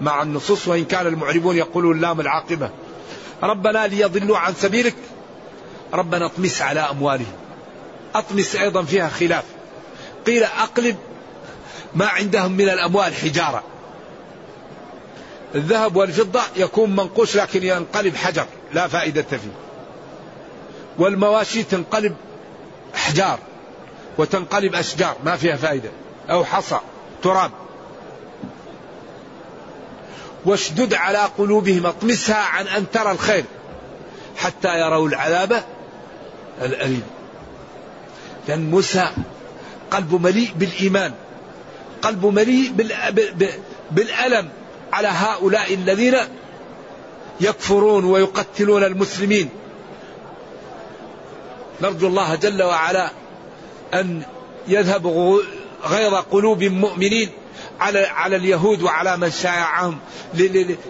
[0.02, 2.70] مع النصوص وإن كان المعربون يقولون لام العاقبة
[3.44, 4.96] ربنا ليضلوا عن سبيلك.
[5.94, 7.34] ربنا اطمس على أموالهم.
[8.16, 9.44] أطمس أيضا فيها خلاف.
[10.22, 10.96] وقيل أقلب
[11.96, 13.64] ما عندهم من الأموال حجارة.
[15.56, 19.56] الذهب والفضة يكون منقوش لكن ينقلب حجر لا فائدة فيه.
[20.98, 22.16] والمواشي تنقلب
[22.96, 23.40] أحجار
[24.18, 25.90] وتنقلب أشجار ما فيها فائدة
[26.30, 26.80] أو حصى.
[27.24, 27.52] تراب
[30.46, 33.46] واشدد على قلوبهم اطمسها عن أن ترى الخير
[34.38, 35.64] حتى يروا العذاب
[36.62, 37.04] الأليم.
[38.48, 39.10] لأن موسى
[39.92, 41.14] قلبه مليء بالإيمان
[42.02, 42.72] قلبه مليء
[43.92, 44.50] بالألم
[44.94, 46.16] على هؤلاء الذين
[47.42, 49.50] يكفرون ويقتلون المسلمين.
[51.82, 53.10] نرجو الله جل وعلا
[53.94, 54.22] أن
[54.68, 55.06] يذهب
[55.86, 57.30] غيظ قلوب مؤمنين
[57.80, 59.98] على على اليهود وعلى من شايعهم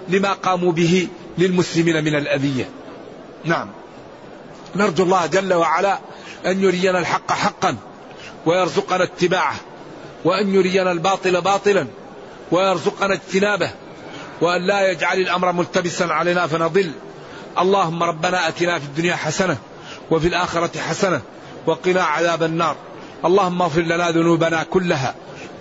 [0.10, 1.08] لما قاموا به
[1.38, 2.70] للمسلمين من الأذية.
[3.46, 3.70] نعم.
[4.76, 6.00] نرجو الله جل وعلا
[6.46, 7.78] أن يرينا الحق حقا
[8.46, 9.56] ويرزقنا اتباعه
[10.26, 11.88] وأن يرينا الباطل باطلا
[12.52, 13.72] ويرزقنا اجتنابه
[14.42, 16.92] وأن لا يجعل الأمر ملتبسا علينا فنضل
[17.60, 19.58] اللهم ربنا أتنا في الدنيا حسنة
[20.12, 21.22] وفي الآخرة حسنة
[21.66, 22.76] وقنا عذاب النار
[23.26, 25.16] اللهم اغفر لنا ذنوبنا كلها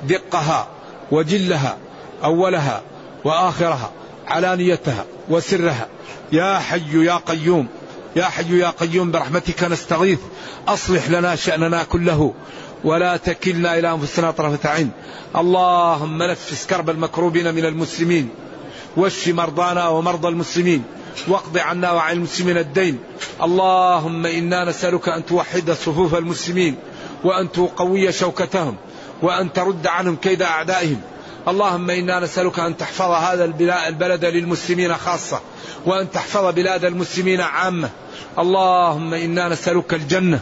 [0.08, 0.68] دقها
[1.10, 1.76] وجلها
[2.24, 2.82] أولها
[3.24, 3.90] وآخرها
[4.26, 5.88] علانيتها وسرها.
[6.32, 7.66] يا حي يا قيوم
[8.16, 10.18] يا حي يا قيوم برحمتك نستغيث.
[10.68, 12.34] أصلح لنا شأننا كله
[12.84, 14.90] ولا تكلنا إلى أنفسنا طرفة عين.
[15.36, 18.28] اللهم نفس كرب المكروبين من المسلمين
[18.96, 20.84] واشف مرضانا ومرضى المسلمين
[21.28, 22.98] واقض عنا وعن المسلمين الدين.
[23.42, 26.76] اللهم إنا نسألك أن توحد صفوف المسلمين
[27.24, 28.76] وأن تقوي شوكتهم
[29.22, 31.00] وأن ترد عنهم كيد أعدائهم.
[31.48, 33.44] اللهم إنا نسألك أن تحفظ هذا
[33.88, 35.40] البلد للمسلمين خاصة
[35.86, 37.88] وأن تحفظ بلاد المسلمين عامة.
[38.38, 40.40] اللهم إنا نسألك الجنة.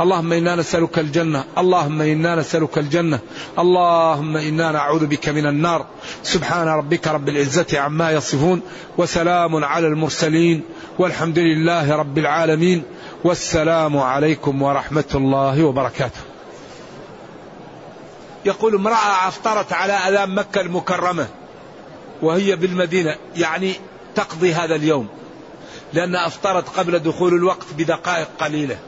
[0.00, 3.18] اللهم إنا نسألك الجنة، اللهم إنا نسألك الجنة،
[3.58, 5.86] اللهم إنا نعوذ بك من النار،
[6.22, 8.62] سبحان ربك رب العزة عما يصفون،
[8.98, 10.62] وسلام على المرسلين،
[10.98, 12.82] والحمد لله رب العالمين،
[13.24, 16.20] والسلام عليكم ورحمة الله وبركاته.
[18.44, 21.26] يقول امرأة أفطرت على أذان مكة المكرمة
[22.22, 23.72] وهي بالمدينة، يعني
[24.14, 25.08] تقضي هذا اليوم.
[25.92, 28.78] لأن أفطرت قبل دخول الوقت بدقائق قليلة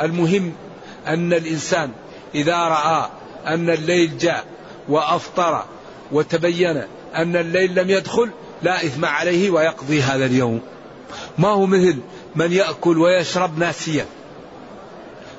[0.00, 0.52] المهم
[1.06, 1.90] أن الإنسان
[2.34, 3.08] إذا رأى
[3.46, 4.44] أن الليل جاء
[4.88, 5.64] وأفطر
[6.12, 6.82] وتبين
[7.14, 8.30] أن الليل لم يدخل
[8.62, 10.60] لا إثم عليه ويقضي هذا اليوم
[11.38, 11.96] ما هو مثل
[12.36, 14.06] من يأكل ويشرب ناسيا.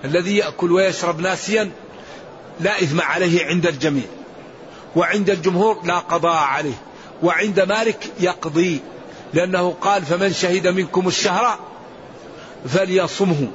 [0.05, 1.71] الذي يأكل ويشرب ناسيا
[2.59, 4.05] لا إثم عليه عند الجميع.
[4.95, 6.81] وعند الجمهور لا قضاء عليه.
[7.23, 8.79] وعند مالك يقضي.
[9.33, 11.59] لأنه قال فمن شهد منكم الشهر
[12.67, 13.47] فليصمه.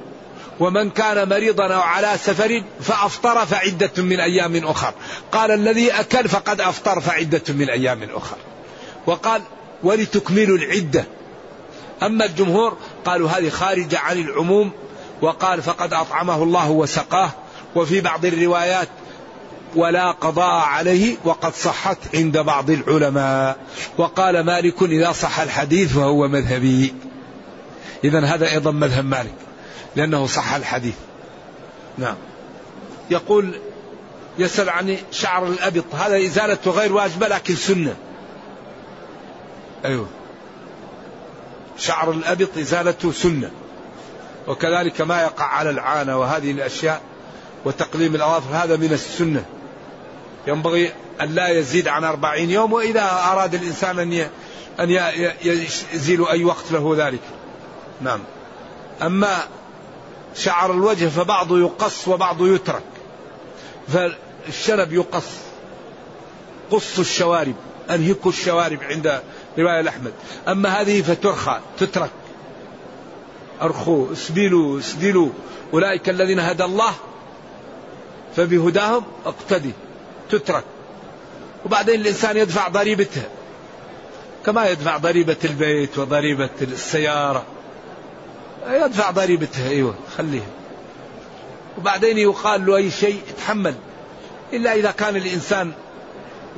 [0.61, 4.95] ومن كان مريضا أو على سفر فأفطر فعدة من أيام أخر.
[5.32, 8.36] قال الذي أكل فقد أفطر فعدة من أيام أخر.
[9.07, 9.43] وقال
[9.82, 11.05] ولتكملوا العدة.
[12.03, 14.72] أما الجمهور قالوا هذه خارجة عن العموم
[15.22, 17.30] وقال فقد أطعمه الله وسقاه
[17.74, 18.88] وفي بعض الروايات
[19.76, 23.57] ولا قضاء عليه وقد صحت عند بعض العلماء.
[23.98, 26.94] وقال مالك إذا صح الحديث فهو مذهبي.
[28.05, 29.34] إذا هذا أيضا مذهب مالك
[29.96, 30.94] لأنه صح الحديث.
[31.98, 32.16] نعم.
[33.11, 33.61] يقول
[34.38, 37.94] يسأل عن شعر الأبط هذا إزالته غير واجبة لكن سنة.
[39.84, 40.07] أيوه.
[41.83, 43.51] شعر الأبط إزالته سنة.
[44.49, 47.01] وكذلك ما يقع على العانة وهذه الأشياء
[47.64, 49.45] وتقليم الأظافر هذا من السنة.
[50.47, 54.28] ينبغي أن لا يزيد عن أربعين يوم وإذا أراد الإنسان أن
[54.80, 55.12] أن
[55.93, 57.20] يزيل أي وقت له ذلك.
[58.01, 58.20] نعم.
[59.03, 59.39] أما
[60.37, 62.83] شعر الوجه فبعضه يقص وبعضه يترك.
[63.89, 65.28] فالشنب يقص.
[66.70, 67.55] قصوا الشوارب
[67.91, 69.22] أنهكوا الشوارب عند
[69.59, 70.12] رواية الأحمد
[70.48, 72.11] أما هذه فترخى تترك.
[73.62, 75.28] أرخوا اسبلوا اسدلوا
[75.74, 76.92] أولئك الذين هدى الله
[78.36, 79.72] فبهداهم اقتدي.
[80.30, 80.64] تترك.
[81.64, 83.28] وبعدين الإنسان يدفع ضريبتها
[84.46, 87.44] كما يدفع ضريبة البيت وضريبة السيارة.
[88.70, 90.46] يدفع ضريبتها أيوه خليها.
[91.78, 93.74] وبعدين يقال له أي شيء يتحمل.
[94.53, 95.72] إلا إذا كان الإنسان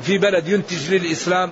[0.02, 1.50] في بلد ينتج للإسلام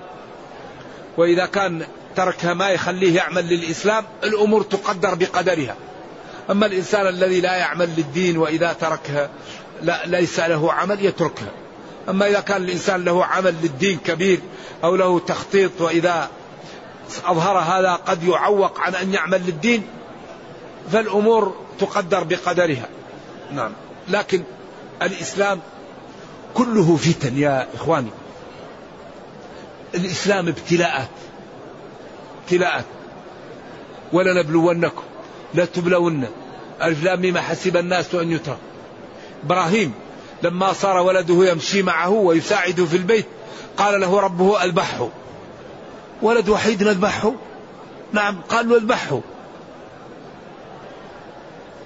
[1.17, 1.85] وإذا كان
[2.15, 5.75] تركها ما يخليه يعمل للإسلام الأمور تقدر بقدرها.
[6.51, 9.29] أما الإنسان الذي لا يعمل للدين وإذا تركها
[9.81, 11.51] لا ليس له عمل يتركها.
[12.09, 14.39] أما إذا كان الإنسان له عمل للدين كبير
[14.83, 16.29] أو له تخطيط وإذا
[17.25, 19.83] أظهر هذا قد يعوق عن أن يعمل للدين
[20.91, 22.87] فالأمور تقدر بقدرها.
[23.51, 23.71] نعم.
[24.09, 24.43] لكن
[25.01, 25.59] الإسلام
[26.53, 28.09] كله فتن يا إخواني.
[29.95, 31.09] الإسلام ابتلاءات.
[32.43, 32.85] ابتلاءات.
[34.13, 35.03] ولنبلونكم
[35.53, 36.27] لا تبلون.
[36.81, 38.57] ألف لام حسب الناس أن يترك.
[39.45, 39.93] إبراهيم
[40.43, 43.25] لما صار ولده يمشي معه ويساعده في البيت
[43.77, 45.09] قال له ربه أذبحه.
[46.21, 47.33] ولد وحيد نذبحه؟
[48.13, 49.21] نعم قال له أذبحه.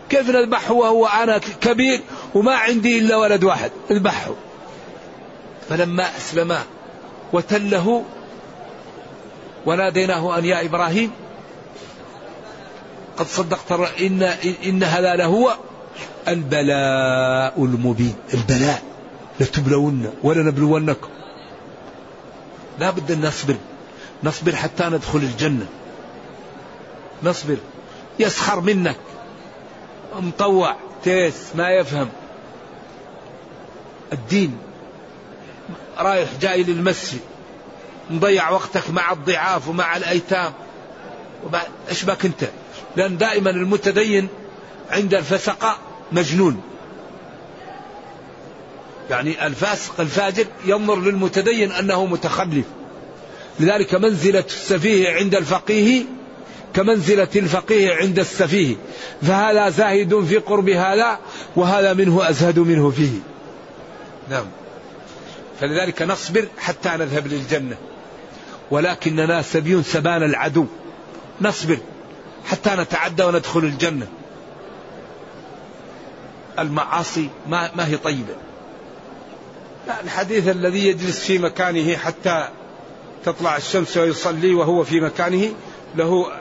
[0.09, 2.01] كيف نذبحه وهو أنا كبير
[2.35, 4.31] وما عندي إلا ولد واحد؟ أذبحه.
[5.69, 6.63] فلما أسلما
[7.33, 8.03] وتله
[9.65, 11.11] وناديناه أن يا إبراهيم
[13.17, 13.71] قد صدقت
[14.01, 14.23] إن,
[14.65, 15.55] إن هذا لهو
[16.27, 18.15] البلاء المبين.
[18.33, 18.83] البلاء.
[19.39, 21.09] لتبلون ولنبلونكم
[22.79, 23.55] لا بد أن نصبر.
[24.23, 25.65] نصبر حتى ندخل الجنة.
[27.23, 27.57] نصبر.
[28.19, 28.97] يسخر منك.
[30.19, 30.75] مطوع.
[31.03, 31.55] تيس.
[31.55, 32.09] ما يفهم.
[34.13, 34.57] الدين.
[35.99, 37.19] رايح جاي للمسجد
[38.09, 40.53] مضيع وقتك مع الضعاف ومع الأيتام.
[41.89, 42.43] إيش بك أنت؟
[42.95, 44.27] لأن دائما المتدين
[44.89, 45.77] عند الفسقة
[46.11, 46.61] مجنون.
[49.09, 52.65] يعني الفاسق الفاجر ينظر للمتدين أنه متخلف.
[53.59, 56.03] لذلك منزلة السفيه عند الفقيه
[56.73, 58.75] كمنزلة الفقيه عند السفيه.
[59.21, 61.19] فهذا زاهد في قرب هذا
[61.55, 63.19] وهذا منه أزهد منه فيه.
[64.29, 64.45] نعم.
[65.61, 67.77] فلذلك نصبر حتى نذهب للجنة.
[68.71, 70.65] ولكننا سبي سبان العدو.
[71.41, 71.77] نصبر
[72.45, 74.07] حتى نتعدى وندخل الجنة.
[76.59, 78.35] المعاصي ما, ما هي طيبة.
[79.87, 82.49] لا الحديث الذي يجلس في مكانه حتى
[83.25, 85.53] تطلع الشمس ويصلي وهو في مكانه
[85.95, 86.31] له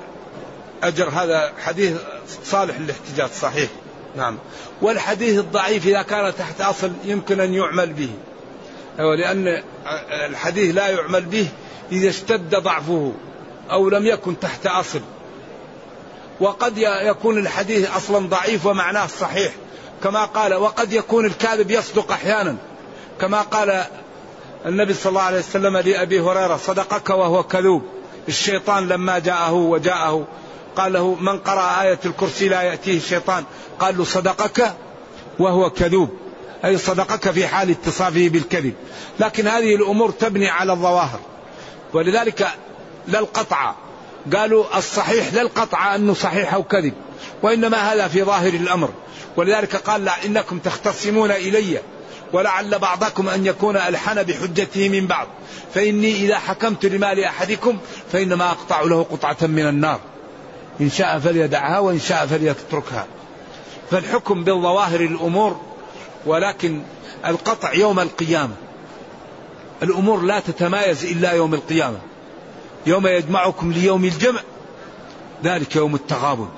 [0.83, 1.09] أجر.
[1.09, 1.97] هذا حديث
[2.45, 3.71] صالح للاحتجاج صحيح.
[4.17, 4.39] نعم.
[4.83, 8.11] والحديث الضعيف إذا كان تحت أصل يمكن أن يعمل به.
[8.99, 9.63] لأن
[10.29, 11.49] الحديث لا يعمل به
[11.93, 13.13] إذا اشتد ضعفه
[13.71, 15.01] أو لم يكن تحت أصل.
[16.41, 19.53] وقد يكون الحديث أصلا ضعيف ومعناه صحيح.
[20.03, 22.57] كما قال وقد يكون الكاذب يصدق أحيانا.
[23.21, 23.85] كما قال
[24.67, 27.83] النبي صلى الله عليه وسلم لأبي هريرة صدقك وهو كذوب.
[28.29, 30.27] الشيطان لما جاءه وجاءه
[30.77, 33.45] قال له من قرأ آية الكرسي لا يأتيه الشيطان.
[33.81, 34.75] قال له صدقك
[35.39, 36.26] وهو كذوب.
[36.67, 38.75] أي صدقك في حال اتصافه بالكذب.
[39.21, 41.21] لكن هذه الأمور تبني على الظواهر.
[41.93, 42.49] ولذلك
[43.09, 43.75] لا القطع.
[44.37, 46.93] قالوا الصحيح لا القطع أنه صحيح أو كذب
[47.43, 48.91] وإنما هذا في ظاهر الأمر.
[49.37, 51.81] ولذلك قال لا إنكم تختصمون إلي
[52.33, 55.27] ولعل بعضكم أن يكون ألحن بحجته من بعض.
[55.75, 57.79] فإني إذا حكمت لمال أحدكم
[58.13, 60.01] فإنما أقطع له قطعة من النار.
[60.81, 63.07] إن شاء فليدعها وإن شاء فليتركها.
[63.91, 65.61] فالحكم بالظواهر الأمور
[66.27, 66.83] ولكن
[67.27, 68.55] القطع يوم القيامة.
[69.83, 71.99] الأمور لا تتمايز إلا يوم القيامة.
[72.87, 74.41] يوم يجمعكم ليوم الجمع
[75.45, 76.49] ذلك يوم التغابن.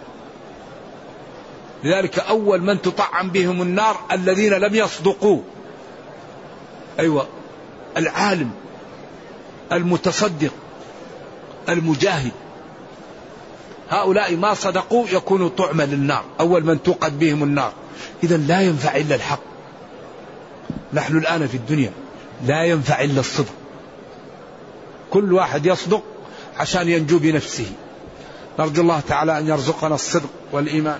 [1.84, 5.40] لذلك أول من تطعم بهم النار الذين لم يصدقوا.
[6.98, 7.26] أيوة
[7.96, 8.50] العالم
[9.72, 10.52] المتصدق
[11.68, 12.32] المجاهد.
[13.90, 16.24] هؤلاء ما صدقوا يكونوا طعما للنار.
[16.40, 17.72] أول من توقد بهم النار.
[18.22, 19.47] إذا لا ينفع إلا الحق.
[20.92, 21.92] نحن الآن في الدنيا
[22.46, 23.52] لا ينفع إلا الصدق.
[25.10, 26.02] كل واحد يصدق
[26.56, 27.66] عشان ينجو بنفسه.
[28.58, 30.98] نرجو الله تعالى أن يرزقنا الصدق والإيمان.